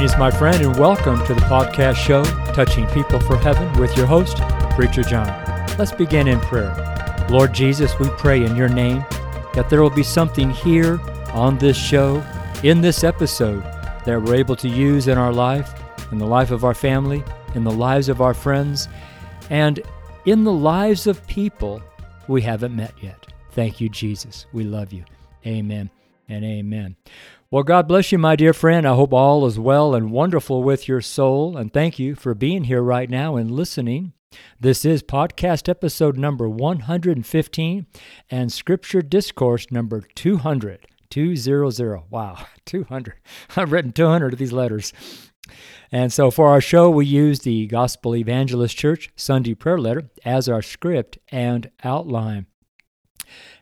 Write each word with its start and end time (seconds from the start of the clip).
Greetings, 0.00 0.18
my 0.18 0.30
friend, 0.30 0.64
and 0.64 0.78
welcome 0.78 1.22
to 1.26 1.34
the 1.34 1.42
podcast 1.42 1.96
show, 1.96 2.24
Touching 2.54 2.86
People 2.86 3.20
for 3.20 3.36
Heaven, 3.36 3.70
with 3.78 3.94
your 3.98 4.06
host, 4.06 4.38
Preacher 4.70 5.02
John. 5.02 5.26
Let's 5.76 5.92
begin 5.92 6.26
in 6.26 6.40
prayer. 6.40 6.74
Lord 7.28 7.52
Jesus, 7.52 7.98
we 7.98 8.08
pray 8.16 8.42
in 8.42 8.56
your 8.56 8.70
name 8.70 9.04
that 9.52 9.66
there 9.68 9.82
will 9.82 9.90
be 9.90 10.02
something 10.02 10.48
here 10.48 10.98
on 11.34 11.58
this 11.58 11.76
show, 11.76 12.24
in 12.64 12.80
this 12.80 13.04
episode, 13.04 13.62
that 14.06 14.22
we're 14.22 14.36
able 14.36 14.56
to 14.56 14.70
use 14.70 15.06
in 15.06 15.18
our 15.18 15.34
life, 15.34 15.70
in 16.10 16.16
the 16.16 16.26
life 16.26 16.50
of 16.50 16.64
our 16.64 16.72
family, 16.72 17.22
in 17.54 17.62
the 17.62 17.70
lives 17.70 18.08
of 18.08 18.22
our 18.22 18.32
friends, 18.32 18.88
and 19.50 19.82
in 20.24 20.44
the 20.44 20.50
lives 20.50 21.06
of 21.06 21.26
people 21.26 21.82
we 22.26 22.40
haven't 22.40 22.74
met 22.74 22.94
yet. 23.02 23.26
Thank 23.50 23.82
you, 23.82 23.90
Jesus. 23.90 24.46
We 24.54 24.64
love 24.64 24.94
you. 24.94 25.04
Amen 25.44 25.90
and 26.30 26.44
amen. 26.44 26.96
Well, 27.50 27.64
God 27.64 27.88
bless 27.88 28.12
you, 28.12 28.18
my 28.18 28.36
dear 28.36 28.52
friend. 28.52 28.86
I 28.86 28.94
hope 28.94 29.12
all 29.12 29.44
is 29.46 29.58
well 29.58 29.94
and 29.94 30.12
wonderful 30.12 30.62
with 30.62 30.86
your 30.86 31.00
soul. 31.00 31.56
And 31.56 31.72
thank 31.72 31.98
you 31.98 32.14
for 32.14 32.34
being 32.34 32.64
here 32.64 32.82
right 32.82 33.10
now 33.10 33.36
and 33.36 33.50
listening. 33.50 34.12
This 34.60 34.84
is 34.84 35.02
podcast 35.02 35.68
episode 35.68 36.16
number 36.16 36.48
115 36.48 37.86
and 38.30 38.52
scripture 38.52 39.02
discourse 39.02 39.70
number 39.72 40.02
200. 40.14 40.86
200. 41.10 42.02
Wow, 42.08 42.46
200. 42.66 43.14
I've 43.56 43.72
written 43.72 43.92
200 43.92 44.32
of 44.32 44.38
these 44.38 44.52
letters. 44.52 44.92
And 45.90 46.12
so 46.12 46.30
for 46.30 46.48
our 46.48 46.60
show, 46.60 46.88
we 46.88 47.06
use 47.06 47.40
the 47.40 47.66
Gospel 47.66 48.14
Evangelist 48.14 48.76
Church 48.76 49.10
Sunday 49.16 49.54
prayer 49.54 49.78
letter 49.78 50.08
as 50.24 50.48
our 50.48 50.62
script 50.62 51.18
and 51.32 51.68
outline. 51.82 52.46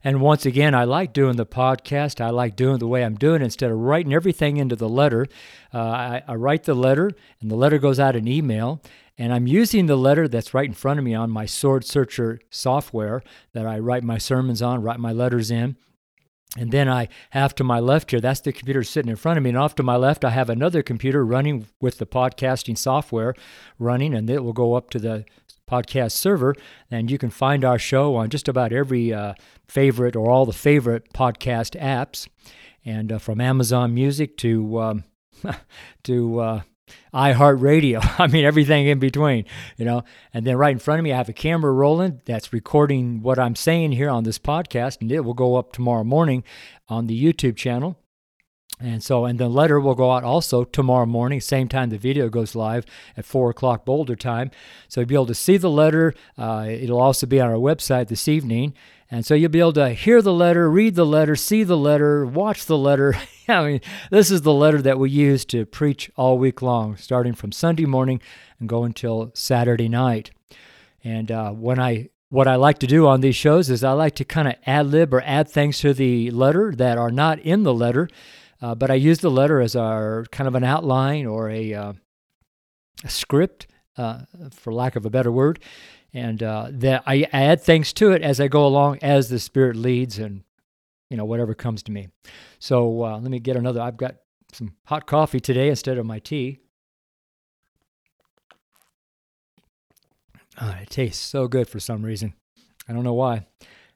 And 0.02 0.20
once 0.20 0.46
again, 0.46 0.74
I 0.74 0.84
like 0.84 1.12
doing 1.12 1.36
the 1.36 1.46
podcast. 1.46 2.20
I 2.20 2.30
like 2.30 2.56
doing 2.56 2.78
the 2.78 2.88
way 2.88 3.04
I'm 3.04 3.16
doing 3.16 3.42
it 3.42 3.44
instead 3.44 3.70
of 3.70 3.78
writing 3.78 4.14
everything 4.14 4.56
into 4.56 4.76
the 4.76 4.88
letter. 4.88 5.26
Uh, 5.72 5.78
I, 5.78 6.22
I 6.26 6.34
write 6.34 6.64
the 6.64 6.74
letter, 6.74 7.10
and 7.40 7.50
the 7.50 7.56
letter 7.56 7.78
goes 7.78 8.00
out 8.00 8.16
in 8.16 8.28
email. 8.28 8.82
And 9.18 9.32
I'm 9.32 9.48
using 9.48 9.86
the 9.86 9.96
letter 9.96 10.28
that's 10.28 10.54
right 10.54 10.68
in 10.68 10.74
front 10.74 10.98
of 10.98 11.04
me 11.04 11.14
on 11.14 11.30
my 11.30 11.44
SwordSearcher 11.44 12.38
software 12.50 13.22
that 13.52 13.66
I 13.66 13.80
write 13.80 14.04
my 14.04 14.18
sermons 14.18 14.62
on, 14.62 14.82
write 14.82 15.00
my 15.00 15.12
letters 15.12 15.50
in. 15.50 15.76
And 16.56 16.72
then 16.72 16.88
I 16.88 17.08
have 17.30 17.54
to 17.56 17.64
my 17.64 17.78
left 17.78 18.10
here, 18.10 18.20
that's 18.20 18.40
the 18.40 18.52
computer 18.52 18.82
sitting 18.82 19.10
in 19.10 19.16
front 19.16 19.36
of 19.36 19.44
me. 19.44 19.50
And 19.50 19.58
off 19.58 19.74
to 19.74 19.82
my 19.82 19.96
left, 19.96 20.24
I 20.24 20.30
have 20.30 20.48
another 20.48 20.82
computer 20.82 21.24
running 21.24 21.66
with 21.80 21.98
the 21.98 22.06
podcasting 22.06 22.78
software 22.78 23.34
running, 23.78 24.14
and 24.14 24.30
it 24.30 24.42
will 24.42 24.54
go 24.54 24.74
up 24.74 24.88
to 24.90 24.98
the 24.98 25.26
podcast 25.68 26.12
server. 26.12 26.54
And 26.90 27.10
you 27.10 27.18
can 27.18 27.30
find 27.30 27.64
our 27.64 27.78
show 27.78 28.16
on 28.16 28.30
just 28.30 28.48
about 28.48 28.72
every 28.72 29.12
uh, 29.12 29.34
favorite 29.66 30.16
or 30.16 30.30
all 30.30 30.46
the 30.46 30.52
favorite 30.52 31.12
podcast 31.12 31.78
apps, 31.80 32.28
and 32.84 33.12
uh, 33.12 33.18
from 33.18 33.40
Amazon 33.40 33.94
Music 33.94 34.36
to 34.38 34.80
um, 34.80 35.04
to 36.04 36.40
uh, 36.40 36.60
iHeartRadio. 37.12 38.00
I 38.18 38.26
mean, 38.26 38.44
everything 38.44 38.86
in 38.86 38.98
between, 38.98 39.44
you 39.76 39.84
know. 39.84 40.04
And 40.32 40.46
then 40.46 40.56
right 40.56 40.72
in 40.72 40.78
front 40.78 41.00
of 41.00 41.04
me, 41.04 41.12
I 41.12 41.16
have 41.16 41.28
a 41.28 41.34
camera 41.34 41.72
rolling 41.72 42.20
that's 42.24 42.52
recording 42.52 43.22
what 43.22 43.38
I'm 43.38 43.54
saying 43.54 43.92
here 43.92 44.10
on 44.10 44.24
this 44.24 44.38
podcast, 44.38 45.00
and 45.00 45.10
it 45.12 45.20
will 45.20 45.34
go 45.34 45.56
up 45.56 45.72
tomorrow 45.72 46.04
morning 46.04 46.44
on 46.88 47.06
the 47.06 47.22
YouTube 47.22 47.56
channel. 47.56 47.98
And 48.80 49.02
so, 49.02 49.24
and 49.24 49.38
the 49.38 49.48
letter 49.48 49.80
will 49.80 49.94
go 49.94 50.12
out 50.12 50.22
also 50.22 50.64
tomorrow 50.64 51.06
morning, 51.06 51.40
same 51.40 51.68
time 51.68 51.90
the 51.90 51.98
video 51.98 52.28
goes 52.28 52.54
live 52.54 52.84
at 53.16 53.24
4 53.24 53.50
o'clock 53.50 53.84
Boulder 53.84 54.14
time. 54.14 54.50
So 54.88 55.00
you'll 55.00 55.08
be 55.08 55.14
able 55.14 55.26
to 55.26 55.34
see 55.34 55.56
the 55.56 55.70
letter. 55.70 56.14
Uh, 56.36 56.66
it'll 56.68 57.00
also 57.00 57.26
be 57.26 57.40
on 57.40 57.50
our 57.50 57.56
website 57.56 58.08
this 58.08 58.28
evening. 58.28 58.74
And 59.10 59.24
so 59.24 59.34
you'll 59.34 59.50
be 59.50 59.60
able 59.60 59.72
to 59.72 59.90
hear 59.90 60.20
the 60.20 60.34
letter, 60.34 60.70
read 60.70 60.94
the 60.94 61.06
letter, 61.06 61.34
see 61.34 61.64
the 61.64 61.78
letter, 61.78 62.26
watch 62.26 62.66
the 62.66 62.76
letter. 62.76 63.14
I 63.48 63.64
mean, 63.66 63.80
this 64.10 64.30
is 64.30 64.42
the 64.42 64.52
letter 64.52 64.82
that 64.82 64.98
we 64.98 65.10
use 65.10 65.44
to 65.46 65.64
preach 65.64 66.10
all 66.16 66.38
week 66.38 66.60
long, 66.60 66.96
starting 66.96 67.32
from 67.32 67.50
Sunday 67.50 67.86
morning 67.86 68.20
and 68.60 68.68
go 68.68 68.84
until 68.84 69.32
Saturday 69.34 69.88
night. 69.88 70.30
And 71.02 71.30
uh, 71.32 71.52
when 71.52 71.78
I 71.78 72.10
what 72.30 72.46
I 72.46 72.56
like 72.56 72.78
to 72.80 72.86
do 72.86 73.06
on 73.06 73.22
these 73.22 73.36
shows 73.36 73.70
is 73.70 73.82
I 73.82 73.92
like 73.92 74.14
to 74.16 74.24
kind 74.24 74.48
of 74.48 74.56
ad 74.66 74.88
lib 74.88 75.14
or 75.14 75.22
add 75.22 75.48
things 75.48 75.78
to 75.78 75.94
the 75.94 76.30
letter 76.30 76.74
that 76.76 76.98
are 76.98 77.10
not 77.10 77.38
in 77.38 77.62
the 77.62 77.72
letter. 77.72 78.10
Uh, 78.60 78.74
but 78.74 78.90
I 78.90 78.94
use 78.94 79.18
the 79.18 79.30
letter 79.30 79.60
as 79.60 79.76
our 79.76 80.24
kind 80.32 80.48
of 80.48 80.54
an 80.54 80.64
outline 80.64 81.26
or 81.26 81.48
a, 81.48 81.74
uh, 81.74 81.92
a 83.04 83.08
script, 83.08 83.68
uh, 83.96 84.22
for 84.52 84.72
lack 84.72 84.96
of 84.96 85.06
a 85.06 85.10
better 85.10 85.30
word, 85.30 85.60
and 86.12 86.42
uh, 86.42 86.68
that 86.70 87.02
I 87.06 87.26
add 87.32 87.60
things 87.60 87.92
to 87.94 88.12
it 88.12 88.22
as 88.22 88.40
I 88.40 88.48
go 88.48 88.66
along 88.66 88.98
as 89.02 89.28
the 89.28 89.38
Spirit 89.38 89.76
leads 89.76 90.18
and 90.18 90.42
you 91.10 91.16
know 91.16 91.24
whatever 91.24 91.54
comes 91.54 91.82
to 91.84 91.92
me. 91.92 92.08
So 92.58 93.04
uh, 93.04 93.18
let 93.18 93.30
me 93.30 93.38
get 93.38 93.56
another. 93.56 93.80
I've 93.80 93.96
got 93.96 94.16
some 94.52 94.74
hot 94.86 95.06
coffee 95.06 95.40
today 95.40 95.68
instead 95.68 95.98
of 95.98 96.06
my 96.06 96.18
tea. 96.18 96.60
Oh, 100.60 100.74
it 100.82 100.90
tastes 100.90 101.24
so 101.24 101.46
good 101.46 101.68
for 101.68 101.78
some 101.78 102.02
reason. 102.02 102.34
I 102.88 102.92
don't 102.92 103.04
know 103.04 103.14
why. 103.14 103.46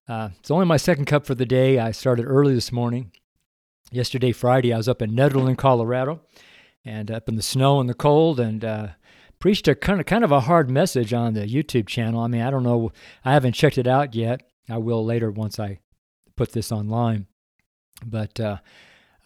It's 0.09 0.51
only 0.51 0.67
my 0.67 0.77
second 0.77 1.07
cup 1.07 1.27
for 1.27 1.35
the 1.35 1.47
day. 1.47 1.79
I 1.79 1.91
started 1.91 2.27
early 2.27 2.55
this 2.55 2.71
morning 2.71 3.13
yesterday, 3.93 4.33
Friday, 4.33 4.73
I 4.73 4.79
was 4.79 4.89
up 4.89 5.03
in 5.03 5.13
Nederland, 5.13 5.59
Colorado, 5.59 6.21
and 6.85 7.11
up 7.11 7.29
in 7.29 7.37
the 7.37 7.43
snow 7.43 7.79
and 7.79 7.89
the 7.89 7.95
cold, 7.95 8.41
and 8.41 8.65
uh, 8.65 8.89
preached 9.39 9.69
a 9.69 9.75
kind 9.75 10.01
of 10.01 10.07
kind 10.07 10.25
of 10.25 10.33
a 10.33 10.41
hard 10.41 10.71
message 10.71 11.13
on 11.13 11.35
the 11.35 11.47
YouTube 11.47 11.87
channel. 11.87 12.21
I 12.21 12.27
mean, 12.27 12.43
I 12.43 12.51
don't 12.51 12.63
know, 12.63 12.93
I 13.25 13.33
haven't 13.33 13.53
checked 13.53 13.79
it 13.79 13.87
out 13.87 14.15
yet. 14.15 14.43
I 14.69 14.79
will 14.79 15.05
later 15.05 15.31
once 15.31 15.61
I 15.61 15.79
put 16.37 16.53
this 16.53 16.73
online. 16.73 17.27
But 18.05 18.41
uh, 18.41 18.59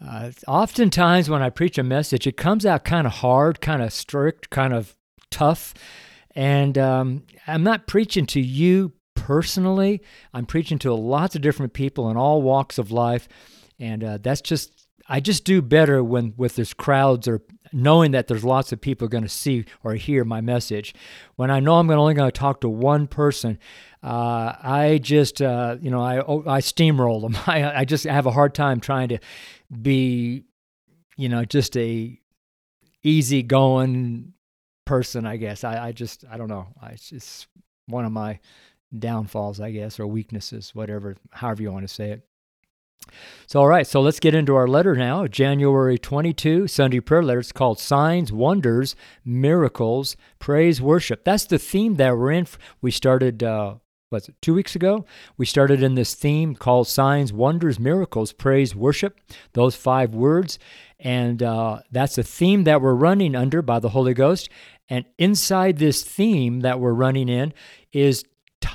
uh, 0.05 0.33
oftentimes 0.47 1.31
when 1.31 1.43
I 1.43 1.51
preach 1.51 1.79
a 1.79 1.83
message, 1.83 2.27
it 2.27 2.37
comes 2.37 2.67
out 2.67 2.85
kind 2.85 3.07
of 3.07 3.15
hard, 3.15 3.61
kind 3.61 3.83
of 3.83 3.93
strict, 3.93 4.51
kind 4.51 4.75
of 4.75 4.97
tough. 5.31 5.75
And 6.35 6.77
um, 6.77 7.25
I'm 7.47 7.63
not 7.63 7.87
preaching 7.87 8.27
to 8.27 8.41
you 8.41 8.93
personally. 9.15 10.03
I'm 10.35 10.47
preaching 10.47 10.79
to 10.81 10.93
lots 10.95 11.35
of 11.35 11.43
different 11.43 11.73
people 11.73 12.11
in 12.11 12.17
all 12.17 12.43
walks 12.43 12.79
of 12.79 12.91
life 12.91 13.29
and 13.79 14.03
uh, 14.03 14.19
that's 14.21 14.41
just 14.41 14.87
I 15.09 15.21
just 15.21 15.45
do 15.45 15.63
better 15.63 16.03
when 16.03 16.35
with 16.37 16.57
this 16.57 16.75
crowds 16.75 17.29
or 17.29 17.43
knowing 17.73 18.13
that 18.13 18.27
there's 18.27 18.45
lots 18.45 18.73
of 18.73 18.81
people 18.81 19.09
going 19.09 19.25
to 19.25 19.29
see 19.29 19.65
or 19.85 19.95
hear 19.95 20.25
my 20.25 20.41
message. 20.41 20.95
When 21.37 21.51
I 21.51 21.61
know 21.61 21.75
I'm 21.75 21.91
only 21.91 22.15
going 22.15 22.31
to 22.31 22.39
talk 22.39 22.61
to 22.63 22.69
one 22.69 23.07
person, 23.07 23.59
uh, 24.03 24.55
I 24.63 24.99
just 25.03 25.41
uh, 25.41 25.77
you 25.81 25.91
know 25.91 26.01
I 26.01 26.19
oh, 26.21 26.45
I 26.47 26.61
steamroll 26.61 27.23
them. 27.23 27.37
I 27.47 27.81
I 27.81 27.85
just 27.85 28.05
have 28.05 28.27
a 28.27 28.33
hard 28.33 28.55
time 28.55 28.81
trying 28.81 29.09
to 29.09 29.19
be 29.71 30.45
you 31.17 31.29
know 31.29 31.45
just 31.45 31.77
a 31.77 32.19
easy 33.03 33.43
going 33.43 34.33
person. 34.85 35.27
I 35.27 35.37
guess 35.37 35.65
I 35.65 35.89
I 35.89 35.93
just 35.93 36.25
I 36.31 36.37
don't 36.37 36.49
know. 36.49 36.69
I, 36.81 36.93
it's 36.93 37.47
one 37.87 38.05
of 38.05 38.13
my 38.13 38.41
downfalls, 38.97 39.61
I 39.61 39.71
guess, 39.71 39.99
or 40.01 40.07
weaknesses, 40.07 40.75
whatever, 40.75 41.17
however 41.31 41.63
you 41.63 41.73
want 41.73 41.87
to 41.87 41.95
say 41.95 42.11
it. 42.11 42.27
So, 43.47 43.61
all 43.61 43.69
right, 43.69 43.87
so 43.87 44.01
let's 44.01 44.21
get 44.21 44.35
into 44.35 44.57
our 44.57 44.67
letter 44.67 44.95
now. 44.95 45.27
January 45.27 45.99
22, 45.99 46.67
Sunday 46.67 47.01
prayer 47.01 47.23
letter. 47.23 47.41
It's 47.41 47.53
called 47.53 47.79
Signs, 47.79 48.33
Wonders, 48.33 48.97
Miracles, 49.25 50.17
Praise, 50.39 50.81
Worship. 50.81 51.25
That's 51.25 51.45
the 51.45 51.59
theme 51.59 51.95
that 51.95 52.17
we're 52.17 52.33
in. 52.33 52.47
We 52.81 52.91
started, 52.91 53.43
uh, 53.43 53.77
was 54.11 54.29
it 54.29 54.35
two 54.43 54.55
weeks 54.55 54.75
ago? 54.75 55.05
We 55.37 55.47
started 55.47 55.83
in 55.83 55.95
this 55.95 56.15
theme 56.15 56.55
called 56.55 56.89
Signs, 56.89 57.33
Wonders, 57.33 57.79
Miracles, 57.79 58.33
Praise, 58.33 58.75
Worship, 58.75 59.19
those 59.53 59.77
five 59.77 60.15
words. 60.15 60.59
And 60.99 61.43
uh, 61.43 61.81
that's 61.91 62.19
a 62.19 62.23
theme 62.23 62.65
that 62.65 62.81
we're 62.81 62.95
running 62.95 63.35
under 63.35 63.63
by 63.63 63.79
the 63.79 63.91
Holy 63.91 64.15
Ghost. 64.15 64.49
And 64.89 65.05
inside 65.19 65.79
this 65.79 66.03
theme 66.03 66.61
that 66.61 66.81
we're 66.81 66.93
running 66.93 67.29
in 67.29 67.53
is 67.93 68.25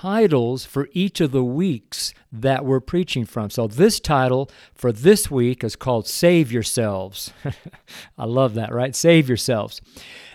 titles 0.02 0.66
for 0.66 0.90
each 0.94 1.22
of 1.22 1.32
the 1.32 1.44
weeks 1.44 2.12
that 2.32 2.66
we're 2.66 2.80
preaching 2.80 3.24
from. 3.24 3.52
So, 3.52 3.68
this 3.68 4.00
title 4.00 4.50
for 4.74 4.92
this 4.92 5.30
week 5.30 5.64
is 5.64 5.76
called 5.76 6.08
Save 6.08 6.52
Yourselves. 6.52 7.32
I 8.18 8.26
love 8.26 8.56
that, 8.56 8.74
right? 8.74 8.96
Save 8.96 9.30
Yourselves. 9.30 9.80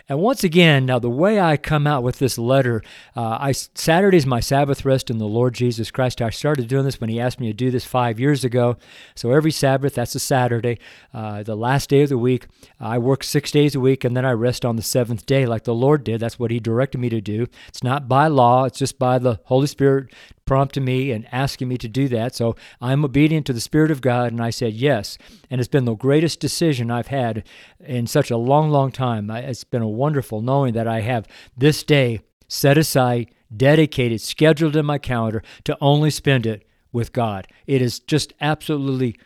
And 0.09 0.19
once 0.19 0.43
again, 0.43 0.85
now 0.85 0.99
the 0.99 1.09
way 1.09 1.37
I 1.37 1.57
come 1.57 1.85
out 1.85 2.01
with 2.01 2.17
this 2.19 2.37
letter, 2.37 2.81
uh, 3.15 3.37
I 3.41 3.51
Saturday's 3.51 4.25
my 4.25 4.39
Sabbath 4.39 4.85
rest 4.85 5.09
in 5.09 5.17
the 5.17 5.27
Lord 5.27 5.53
Jesus 5.53 5.91
Christ. 5.91 6.21
I 6.21 6.29
started 6.29 6.69
doing 6.69 6.85
this 6.85 7.01
when 7.01 7.09
He 7.09 7.19
asked 7.19 7.41
me 7.41 7.47
to 7.47 7.53
do 7.53 7.71
this 7.71 7.83
five 7.83 8.17
years 8.17 8.45
ago. 8.45 8.77
So 9.15 9.31
every 9.31 9.51
Sabbath, 9.51 9.95
that's 9.95 10.15
a 10.15 10.19
Saturday, 10.19 10.79
uh, 11.13 11.43
the 11.43 11.57
last 11.57 11.89
day 11.89 12.03
of 12.03 12.09
the 12.09 12.17
week. 12.17 12.47
I 12.79 12.97
work 12.99 13.21
six 13.21 13.51
days 13.51 13.75
a 13.75 13.81
week, 13.81 14.05
and 14.05 14.15
then 14.15 14.25
I 14.25 14.31
rest 14.31 14.63
on 14.63 14.77
the 14.77 14.81
seventh 14.81 15.25
day, 15.25 15.45
like 15.45 15.65
the 15.65 15.75
Lord 15.75 16.05
did. 16.05 16.21
That's 16.21 16.39
what 16.39 16.51
He 16.51 16.61
directed 16.61 16.99
me 16.99 17.09
to 17.09 17.19
do. 17.19 17.47
It's 17.67 17.83
not 17.83 18.07
by 18.07 18.27
law; 18.27 18.63
it's 18.63 18.79
just 18.79 18.97
by 18.97 19.19
the 19.19 19.41
Holy 19.43 19.67
Spirit 19.67 20.13
prompting 20.47 20.85
me 20.85 21.11
and 21.11 21.27
asking 21.31 21.67
me 21.67 21.77
to 21.77 21.87
do 21.87 22.07
that. 22.07 22.33
So 22.33 22.55
I'm 22.81 23.05
obedient 23.05 23.45
to 23.45 23.53
the 23.53 23.61
Spirit 23.61 23.91
of 23.91 24.01
God, 24.01 24.31
and 24.31 24.41
I 24.41 24.49
said 24.49 24.73
yes. 24.73 25.19
And 25.51 25.61
it's 25.61 25.67
been 25.67 25.85
the 25.85 25.95
greatest 25.95 26.39
decision 26.39 26.89
I've 26.89 27.07
had 27.07 27.43
in 27.79 28.07
such 28.07 28.31
a 28.31 28.37
long, 28.37 28.71
long 28.71 28.91
time. 28.91 29.29
It's 29.29 29.63
been 29.63 29.83
a 29.83 29.87
wonderful 29.87 30.41
knowing 30.41 30.73
that 30.73 30.87
I 30.87 31.01
have 31.01 31.27
this 31.55 31.83
day 31.83 32.21
set 32.47 32.77
aside, 32.77 33.29
dedicated, 33.55 34.21
scheduled 34.21 34.75
in 34.75 34.85
my 34.85 34.97
calendar 34.97 35.43
to 35.65 35.77
only 35.79 36.09
spend 36.09 36.47
it 36.47 36.67
with 36.91 37.13
God. 37.13 37.47
It 37.67 37.81
is 37.81 37.99
just 37.99 38.33
absolutely 38.41 39.17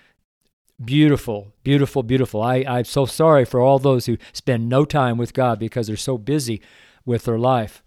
beautiful, 0.84 1.54
beautiful, 1.64 2.04
beautiful. 2.04 2.42
I, 2.42 2.66
I'm 2.68 2.86
so 2.86 3.06
sorry 3.06 3.46
for 3.46 3.60
all 3.62 3.80
those 3.80 4.08
who 4.08 4.18
spend 4.34 4.68
no 4.68 4.84
time 4.84 5.18
with 5.18 5.34
God 5.34 5.60
because 5.60 5.88
they're 5.88 5.96
so 5.96 6.18
busy 6.18 6.62
with 7.06 7.26
their 7.26 7.38
life. 7.38 7.84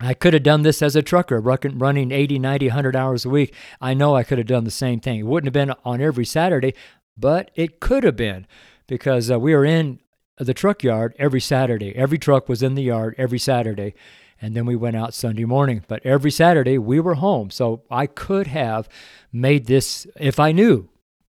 I 0.00 0.14
could 0.14 0.32
have 0.32 0.42
done 0.42 0.62
this 0.62 0.80
as 0.80 0.96
a 0.96 1.02
trucker, 1.02 1.40
running 1.40 2.10
80, 2.10 2.38
90, 2.38 2.68
100 2.68 2.96
hours 2.96 3.24
a 3.26 3.28
week. 3.28 3.54
I 3.80 3.92
know 3.92 4.16
I 4.16 4.22
could 4.22 4.38
have 4.38 4.46
done 4.46 4.64
the 4.64 4.70
same 4.70 4.98
thing. 4.98 5.20
It 5.20 5.26
wouldn't 5.26 5.54
have 5.54 5.68
been 5.68 5.74
on 5.84 6.00
every 6.00 6.24
Saturday, 6.24 6.74
but 7.18 7.50
it 7.54 7.80
could 7.80 8.04
have 8.04 8.16
been 8.16 8.46
because 8.86 9.30
uh, 9.30 9.38
we 9.38 9.54
were 9.54 9.64
in 9.64 10.00
the 10.38 10.54
truck 10.54 10.82
yard 10.82 11.14
every 11.18 11.40
Saturday. 11.40 11.94
Every 11.94 12.18
truck 12.18 12.48
was 12.48 12.62
in 12.62 12.74
the 12.74 12.82
yard 12.82 13.14
every 13.18 13.38
Saturday. 13.38 13.94
And 14.40 14.56
then 14.56 14.64
we 14.64 14.74
went 14.74 14.96
out 14.96 15.12
Sunday 15.12 15.44
morning. 15.44 15.84
But 15.86 16.04
every 16.04 16.30
Saturday 16.30 16.78
we 16.78 16.98
were 16.98 17.14
home. 17.14 17.50
So 17.50 17.82
I 17.90 18.06
could 18.06 18.46
have 18.46 18.88
made 19.32 19.66
this 19.66 20.06
if 20.18 20.40
I 20.40 20.52
knew. 20.52 20.88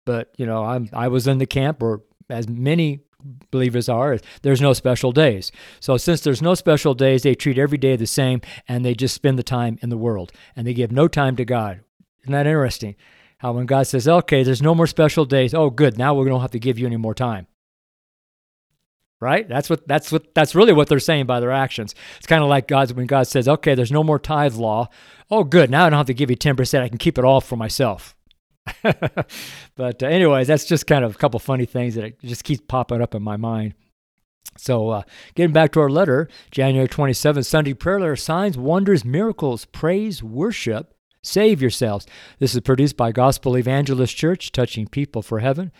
But, 0.06 0.32
you 0.38 0.46
know, 0.46 0.64
I'm, 0.64 0.88
I 0.94 1.08
was 1.08 1.28
in 1.28 1.40
the 1.40 1.48
camp, 1.48 1.82
or 1.82 2.02
as 2.30 2.48
many 2.48 3.02
believers 3.52 3.90
are, 3.90 4.18
there's 4.42 4.62
no 4.62 4.74
special 4.74 5.12
days. 5.12 5.52
So 5.80 5.98
since 5.98 6.22
there's 6.22 6.42
no 6.42 6.54
special 6.54 6.94
days, 6.94 7.24
they 7.24 7.36
treat 7.36 7.58
every 7.58 7.78
day 7.78 7.96
the 7.96 8.08
same 8.08 8.42
and 8.68 8.84
they 8.84 8.94
just 8.94 9.16
spend 9.16 9.38
the 9.38 9.44
time 9.44 9.78
in 9.82 9.90
the 9.90 9.98
world 9.98 10.32
and 10.56 10.66
they 10.66 10.74
give 10.74 10.92
no 10.92 11.08
time 11.08 11.36
to 11.38 11.46
God. 11.46 11.82
Isn't 12.24 12.34
that 12.34 12.48
interesting? 12.48 12.96
How 13.40 13.54
when 13.54 13.66
God 13.66 13.88
says, 13.88 14.08
okay, 14.08 14.44
there's 14.44 14.62
no 14.62 14.76
more 14.76 14.88
special 14.88 15.26
days, 15.26 15.54
oh, 15.54 15.70
good, 15.70 15.98
now 15.98 16.14
we 16.14 16.28
don't 16.30 16.42
have 16.42 16.52
to 16.52 16.60
give 16.60 16.78
you 16.78 16.86
any 16.86 16.98
more 16.98 17.16
time. 17.16 17.48
Right? 19.20 19.48
That's 19.48 19.70
what 19.70 19.88
that's 19.88 20.12
what 20.12 20.34
that's 20.34 20.56
really 20.56 20.74
what 20.74 20.88
they're 20.88 21.00
saying 21.00 21.28
by 21.28 21.40
their 21.40 21.52
actions. 21.52 21.94
It's 22.18 22.26
kind 22.26 22.42
of 22.42 22.50
like 22.50 22.68
God's 22.68 22.92
when 22.92 23.06
God 23.06 23.28
says, 23.28 23.48
"Okay, 23.48 23.76
there's 23.76 23.92
no 23.92 24.04
more 24.04 24.18
tithe 24.18 24.56
law." 24.56 24.90
Oh, 25.30 25.44
good. 25.44 25.70
Now 25.70 25.86
I 25.86 25.92
don't 25.92 25.98
have 25.98 26.08
to 26.08 26.16
give 26.16 26.32
you 26.32 26.36
10%. 26.36 26.82
I 26.82 26.90
can 26.90 26.98
keep 26.98 27.20
it 27.20 27.24
all 27.24 27.40
for 27.40 27.56
myself. 27.56 28.16
but 29.76 30.04
uh, 30.04 30.06
anyways, 30.06 30.48
that's 30.48 30.66
just 30.66 30.88
kind 30.88 31.04
of 31.04 31.16
a 31.16 31.18
couple 31.18 31.40
funny 31.40 31.66
things 31.66 31.96
that 31.96 32.20
just 32.22 32.44
keeps 32.44 32.62
popping 32.68 33.02
up 33.02 33.16
in 33.16 33.24
my 33.24 33.38
mind. 33.38 33.74
So, 34.58 34.90
uh, 34.90 35.04
getting 35.36 35.54
back 35.54 35.72
to 35.74 35.80
our 35.80 35.90
letter, 35.90 36.28
January 36.52 36.88
27th, 36.88 37.46
Sunday 37.46 37.74
prayer 37.74 38.00
letter, 38.00 38.16
signs, 38.16 38.58
wonders, 38.58 39.06
miracles, 39.06 39.66
praise, 39.66 40.22
worship, 40.22 40.94
save 41.24 41.62
yourselves. 41.62 42.06
This 42.40 42.54
is 42.54 42.62
produced 42.62 42.98
by 42.98 43.12
Gospel 43.12 43.58
Evangelist 43.58 44.16
Church, 44.16 44.52
touching 44.52 44.88
people 44.88 45.22
for 45.22 45.40
heaven. 45.40 45.72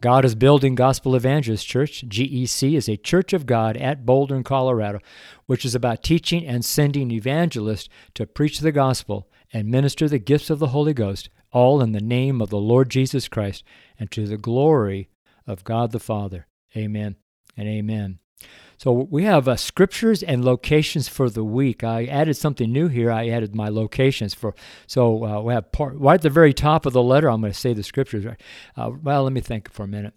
God 0.00 0.24
is 0.24 0.34
building 0.34 0.74
Gospel 0.74 1.14
Evangelist 1.14 1.66
Church. 1.66 2.04
GEC 2.08 2.76
is 2.76 2.88
a 2.88 2.96
church 2.96 3.32
of 3.32 3.46
God 3.46 3.76
at 3.76 4.06
Boulder, 4.06 4.42
Colorado, 4.42 5.00
which 5.46 5.64
is 5.64 5.74
about 5.74 6.02
teaching 6.02 6.46
and 6.46 6.64
sending 6.64 7.10
evangelists 7.10 7.88
to 8.14 8.26
preach 8.26 8.60
the 8.60 8.72
gospel 8.72 9.28
and 9.52 9.68
minister 9.68 10.08
the 10.08 10.18
gifts 10.18 10.50
of 10.50 10.60
the 10.60 10.68
Holy 10.68 10.94
Ghost 10.94 11.28
all 11.52 11.80
in 11.80 11.92
the 11.92 12.00
name 12.00 12.40
of 12.40 12.50
the 12.50 12.58
Lord 12.58 12.90
Jesus 12.90 13.28
Christ 13.28 13.64
and 13.98 14.10
to 14.10 14.26
the 14.26 14.36
glory 14.36 15.08
of 15.46 15.64
God 15.64 15.92
the 15.92 16.00
Father. 16.00 16.46
Amen 16.76 17.16
and 17.56 17.68
amen. 17.68 18.18
So 18.78 18.92
we 18.92 19.24
have 19.24 19.46
uh, 19.46 19.56
scriptures 19.56 20.22
and 20.22 20.42
locations 20.42 21.06
for 21.06 21.28
the 21.28 21.44
week. 21.44 21.84
I 21.84 22.06
added 22.06 22.38
something 22.38 22.72
new 22.72 22.88
here. 22.88 23.10
I 23.10 23.28
added 23.28 23.54
my 23.54 23.68
locations 23.68 24.32
for. 24.32 24.54
So 24.86 25.26
uh, 25.26 25.42
we 25.42 25.52
have 25.52 25.70
part 25.70 25.96
right 25.96 26.14
at 26.14 26.22
the 26.22 26.30
very 26.30 26.54
top 26.54 26.86
of 26.86 26.94
the 26.94 27.02
letter. 27.02 27.28
I'm 27.28 27.42
going 27.42 27.52
to 27.52 27.58
say 27.58 27.74
the 27.74 27.82
scriptures. 27.82 28.24
Uh, 28.76 28.90
well, 29.02 29.24
let 29.24 29.34
me 29.34 29.42
think 29.42 29.70
for 29.70 29.82
a 29.82 29.88
minute. 29.88 30.14